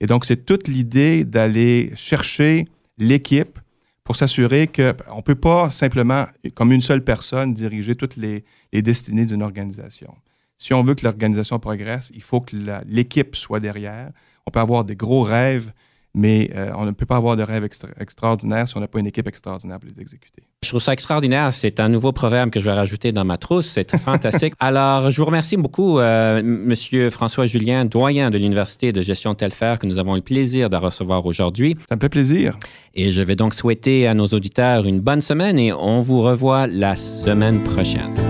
Et 0.01 0.07
donc, 0.07 0.25
c'est 0.25 0.45
toute 0.45 0.69
l'idée 0.69 1.25
d'aller 1.25 1.93
chercher 1.95 2.67
l'équipe 2.99 3.59
pour 4.05 4.17
s'assurer 4.17 4.67
qu'on 4.67 5.17
ne 5.17 5.23
peut 5.23 5.35
pas 5.35 5.71
simplement, 5.71 6.27
comme 6.55 6.73
une 6.73 6.83
seule 6.83 7.05
personne, 7.05 7.55
diriger 7.55 7.95
toutes 7.95 8.17
les, 8.17 8.45
les 8.73 8.83
destinées 8.83 9.27
d'une 9.27 9.43
organisation. 9.43 10.15
Si 10.57 10.75
on 10.75 10.83
veut 10.83 10.95
que 10.95 11.05
l'organisation 11.05 11.59
progresse, 11.59 12.11
il 12.15 12.23
faut 12.23 12.41
que 12.41 12.55
l'équipe 12.87 13.37
soit 13.37 13.61
derrière. 13.61 14.11
On 14.47 14.51
peut 14.51 14.61
avoir 14.61 14.85
des 14.85 14.97
gros 14.97 15.23
rêves, 15.23 15.73
mais 16.15 16.51
euh, 16.55 16.73
on 16.77 16.85
ne 16.85 16.91
peut 16.91 17.07
pas 17.07 17.17
avoir 17.17 17.37
de 17.37 17.43
rêve 17.43 17.65
extraordinaire 17.99 18.67
si 18.67 18.77
on 18.77 18.81
n'a 18.81 18.89
pas 18.89 18.99
une 18.99 19.07
équipe 19.07 19.29
extraordinaire 19.29 19.79
pour 19.79 19.89
les 19.89 20.01
exécuter. 20.01 20.43
Je 20.63 20.69
trouve 20.69 20.81
ça 20.81 20.93
extraordinaire. 20.93 21.53
C'est 21.55 21.81
un 21.81 21.89
nouveau 21.89 22.13
proverbe 22.13 22.51
que 22.51 22.61
je 22.61 22.65
vais 22.65 22.73
rajouter 22.73 23.13
dans 23.13 23.25
ma 23.25 23.39
trousse. 23.39 23.69
C'est 23.69 23.97
fantastique. 23.97 24.55
Alors, 24.61 25.11
je 25.11 25.21
vous 25.21 25.27
remercie 25.27 25.57
beaucoup, 25.57 25.99
euh, 25.99 26.43
Monsieur 26.43 27.11
François 27.11 27.47
Julien, 27.47 27.85
doyen 27.85 28.31
de 28.31 28.39
l'Université 28.39 28.93
de 28.93 29.01
gestion 29.01 29.35
Telfer, 29.35 29.77
que 29.81 29.87
nous 29.87 29.99
avons 29.99 30.15
le 30.15 30.21
plaisir 30.21 30.69
de 30.69 30.77
recevoir 30.77 31.25
aujourd'hui. 31.27 31.77
Ça 31.89 31.97
me 31.97 32.01
fait 32.01 32.09
plaisir. 32.09 32.59
Et 32.95 33.11
je 33.11 33.23
vais 33.23 33.37
donc 33.37 33.55
souhaiter 33.55 34.07
à 34.07 34.15
nos 34.15 34.27
auditeurs 34.27 34.87
une 34.87 35.01
bonne 35.01 35.23
semaine 35.23 35.59
et 35.59 35.73
on 35.73 36.01
vous 36.01 36.21
revoit 36.21 36.67
la 36.67 36.97
semaine 36.97 37.61
prochaine. 37.61 38.30